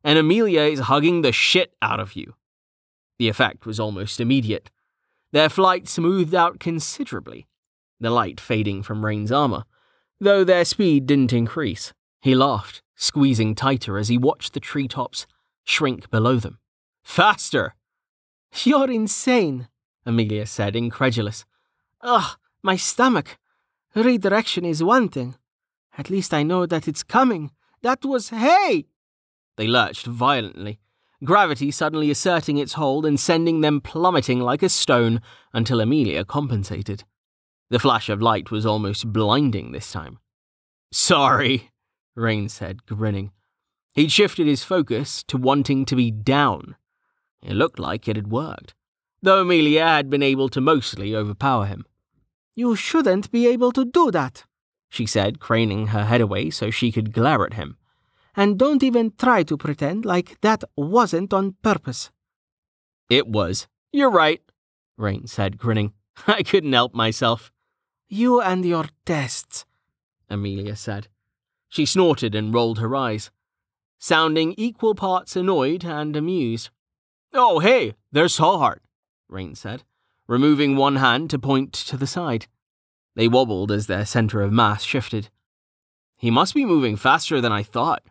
and 0.02 0.18
Amelia 0.18 0.62
is 0.62 0.80
hugging 0.80 1.22
the 1.22 1.32
shit 1.32 1.74
out 1.82 2.00
of 2.00 2.14
you. 2.14 2.34
The 3.18 3.28
effect 3.28 3.66
was 3.66 3.80
almost 3.80 4.20
immediate. 4.20 4.70
Their 5.34 5.48
flight 5.48 5.88
smoothed 5.88 6.32
out 6.32 6.60
considerably, 6.60 7.48
the 7.98 8.10
light 8.10 8.40
fading 8.40 8.84
from 8.84 9.04
Rain's 9.04 9.32
armor, 9.32 9.64
though 10.20 10.44
their 10.44 10.64
speed 10.64 11.06
didn't 11.06 11.32
increase. 11.32 11.92
He 12.20 12.36
laughed, 12.36 12.82
squeezing 12.94 13.56
tighter 13.56 13.98
as 13.98 14.06
he 14.06 14.16
watched 14.16 14.52
the 14.52 14.60
treetops 14.60 15.26
shrink 15.64 16.08
below 16.08 16.36
them. 16.36 16.60
Faster! 17.02 17.74
You're 18.62 18.88
insane, 18.88 19.66
Amelia 20.06 20.46
said, 20.46 20.76
incredulous. 20.76 21.44
Ugh, 22.00 22.38
my 22.62 22.76
stomach. 22.76 23.36
Redirection 23.96 24.64
is 24.64 24.84
one 24.84 25.08
thing. 25.08 25.34
At 25.98 26.10
least 26.10 26.32
I 26.32 26.44
know 26.44 26.64
that 26.64 26.86
it's 26.86 27.02
coming. 27.02 27.50
That 27.82 28.04
was 28.04 28.28
hey! 28.28 28.86
They 29.56 29.66
lurched 29.66 30.06
violently, 30.06 30.78
gravity 31.24 31.70
suddenly 31.70 32.10
asserting 32.10 32.58
its 32.58 32.74
hold 32.74 33.04
and 33.06 33.18
sending 33.18 33.60
them 33.60 33.80
plummeting 33.80 34.40
like 34.40 34.62
a 34.62 34.68
stone 34.68 35.20
until 35.52 35.80
Amelia 35.80 36.24
compensated. 36.24 37.04
The 37.70 37.78
flash 37.78 38.08
of 38.08 38.22
light 38.22 38.50
was 38.50 38.66
almost 38.66 39.12
blinding 39.12 39.72
this 39.72 39.90
time. 39.90 40.18
Sorry, 40.92 41.70
Rain 42.14 42.48
said, 42.48 42.86
grinning. 42.86 43.32
He'd 43.94 44.12
shifted 44.12 44.46
his 44.46 44.64
focus 44.64 45.22
to 45.24 45.36
wanting 45.36 45.84
to 45.86 45.96
be 45.96 46.10
down. 46.10 46.76
It 47.42 47.54
looked 47.54 47.78
like 47.78 48.08
it 48.08 48.16
had 48.16 48.30
worked, 48.30 48.74
though 49.22 49.40
Amelia 49.40 49.84
had 49.86 50.10
been 50.10 50.22
able 50.22 50.48
to 50.50 50.60
mostly 50.60 51.14
overpower 51.14 51.66
him. 51.66 51.84
You 52.54 52.76
shouldn't 52.76 53.30
be 53.30 53.46
able 53.46 53.72
to 53.72 53.84
do 53.84 54.10
that, 54.10 54.44
she 54.88 55.06
said, 55.06 55.40
craning 55.40 55.88
her 55.88 56.04
head 56.04 56.20
away 56.20 56.50
so 56.50 56.70
she 56.70 56.92
could 56.92 57.12
glare 57.12 57.44
at 57.44 57.54
him. 57.54 57.76
And 58.36 58.58
don't 58.58 58.82
even 58.82 59.12
try 59.16 59.42
to 59.44 59.56
pretend 59.56 60.04
like 60.04 60.40
that 60.40 60.64
wasn't 60.76 61.32
on 61.32 61.56
purpose. 61.62 62.10
It 63.08 63.28
was. 63.28 63.68
You're 63.92 64.10
right, 64.10 64.42
Rain 64.96 65.26
said, 65.26 65.58
grinning. 65.58 65.92
I 66.26 66.42
couldn't 66.42 66.72
help 66.72 66.94
myself. 66.94 67.52
You 68.08 68.40
and 68.40 68.64
your 68.64 68.86
tests, 69.06 69.64
Amelia 70.28 70.76
said. 70.76 71.08
She 71.68 71.86
snorted 71.86 72.34
and 72.34 72.54
rolled 72.54 72.78
her 72.78 72.94
eyes, 72.94 73.30
sounding 73.98 74.54
equal 74.56 74.94
parts 74.94 75.36
annoyed 75.36 75.84
and 75.84 76.16
amused. 76.16 76.70
Oh, 77.32 77.58
hey, 77.58 77.94
there's 78.12 78.36
Tallheart, 78.36 78.80
Rain 79.28 79.54
said 79.54 79.84
removing 80.26 80.76
one 80.76 80.96
hand 80.96 81.30
to 81.30 81.38
point 81.38 81.72
to 81.72 81.96
the 81.96 82.06
side. 82.06 82.46
They 83.14 83.28
wobbled 83.28 83.70
as 83.70 83.86
their 83.86 84.06
center 84.06 84.42
of 84.42 84.52
mass 84.52 84.82
shifted. 84.82 85.28
He 86.18 86.30
must 86.30 86.54
be 86.54 86.64
moving 86.64 86.96
faster 86.96 87.40
than 87.40 87.52
I 87.52 87.62
thought. 87.62 88.02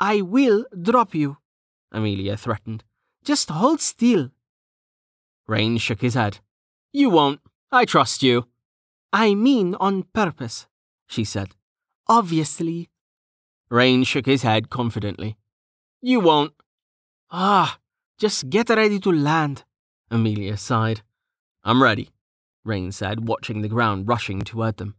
I 0.00 0.22
will 0.22 0.64
drop 0.80 1.14
you, 1.14 1.36
Amelia 1.92 2.36
threatened. 2.36 2.84
Just 3.22 3.50
hold 3.50 3.80
still. 3.82 4.30
Rain 5.46 5.76
shook 5.76 6.00
his 6.00 6.14
head. 6.14 6.38
You 6.92 7.10
won't. 7.10 7.40
I 7.70 7.84
trust 7.84 8.22
you. 8.22 8.46
I 9.12 9.34
mean 9.34 9.74
on 9.74 10.04
purpose, 10.14 10.66
she 11.06 11.24
said. 11.24 11.50
Obviously. 12.08 12.88
Rain 13.68 14.04
shook 14.04 14.26
his 14.26 14.42
head 14.42 14.70
confidently. 14.70 15.36
You 16.00 16.20
won't. 16.20 16.54
Ah, 17.30 17.78
just 18.18 18.48
get 18.48 18.70
ready 18.70 18.98
to 19.00 19.12
land, 19.12 19.64
Amelia 20.10 20.56
sighed. 20.56 21.02
I'm 21.62 21.82
ready, 21.82 22.10
Rain 22.64 22.90
said, 22.90 23.28
watching 23.28 23.60
the 23.60 23.68
ground 23.68 24.08
rushing 24.08 24.40
toward 24.40 24.78
them. 24.78 24.94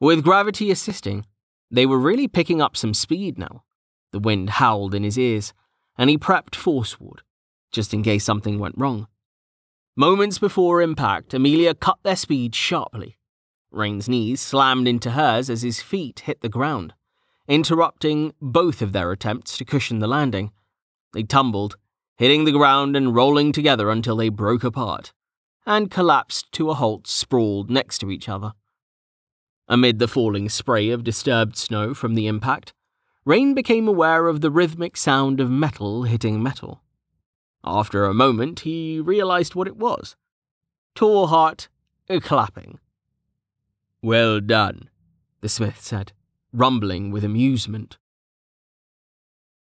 With 0.00 0.24
gravity 0.24 0.70
assisting, 0.70 1.26
they 1.70 1.86
were 1.86 1.98
really 1.98 2.28
picking 2.28 2.62
up 2.62 2.76
some 2.76 2.94
speed 2.94 3.36
now. 3.36 3.64
The 4.12 4.18
wind 4.18 4.50
howled 4.50 4.94
in 4.94 5.02
his 5.02 5.18
ears, 5.18 5.52
and 5.98 6.08
he 6.08 6.16
prepped 6.16 6.54
forceward, 6.54 7.22
just 7.72 7.92
in 7.92 8.02
case 8.02 8.24
something 8.24 8.58
went 8.58 8.76
wrong. 8.78 9.08
Moments 9.96 10.38
before 10.38 10.80
impact, 10.80 11.34
Amelia 11.34 11.74
cut 11.74 11.98
their 12.02 12.16
speed 12.16 12.54
sharply. 12.54 13.18
Rain's 13.70 14.08
knees 14.08 14.40
slammed 14.40 14.86
into 14.86 15.12
hers 15.12 15.50
as 15.50 15.62
his 15.62 15.82
feet 15.82 16.20
hit 16.20 16.40
the 16.40 16.48
ground, 16.48 16.94
interrupting 17.48 18.32
both 18.40 18.80
of 18.82 18.92
their 18.92 19.12
attempts 19.12 19.58
to 19.58 19.64
cushion 19.64 19.98
the 19.98 20.06
landing. 20.06 20.52
They 21.12 21.22
tumbled, 21.22 21.76
hitting 22.16 22.44
the 22.44 22.52
ground 22.52 22.96
and 22.96 23.14
rolling 23.14 23.52
together 23.52 23.90
until 23.90 24.16
they 24.16 24.28
broke 24.28 24.64
apart 24.64 25.12
and 25.66 25.90
collapsed 25.90 26.50
to 26.52 26.70
a 26.70 26.74
halt 26.74 27.06
sprawled 27.06 27.70
next 27.70 27.98
to 27.98 28.10
each 28.10 28.28
other. 28.28 28.52
Amid 29.68 29.98
the 29.98 30.08
falling 30.08 30.48
spray 30.48 30.90
of 30.90 31.04
disturbed 31.04 31.56
snow 31.56 31.94
from 31.94 32.14
the 32.14 32.26
impact, 32.26 32.72
Rain 33.24 33.54
became 33.54 33.86
aware 33.86 34.26
of 34.26 34.40
the 34.40 34.50
rhythmic 34.50 34.96
sound 34.96 35.38
of 35.40 35.50
metal 35.50 36.02
hitting 36.02 36.42
metal. 36.42 36.82
After 37.64 38.04
a 38.04 38.14
moment, 38.14 38.60
he 38.60 38.98
realized 38.98 39.54
what 39.54 39.68
it 39.68 39.76
was. 39.76 40.16
Tallheart 40.96 41.68
clapping. 42.20 42.80
Well 44.02 44.40
done, 44.40 44.90
the 45.40 45.48
smith 45.48 45.80
said, 45.80 46.12
rumbling 46.52 47.12
with 47.12 47.22
amusement. 47.24 47.96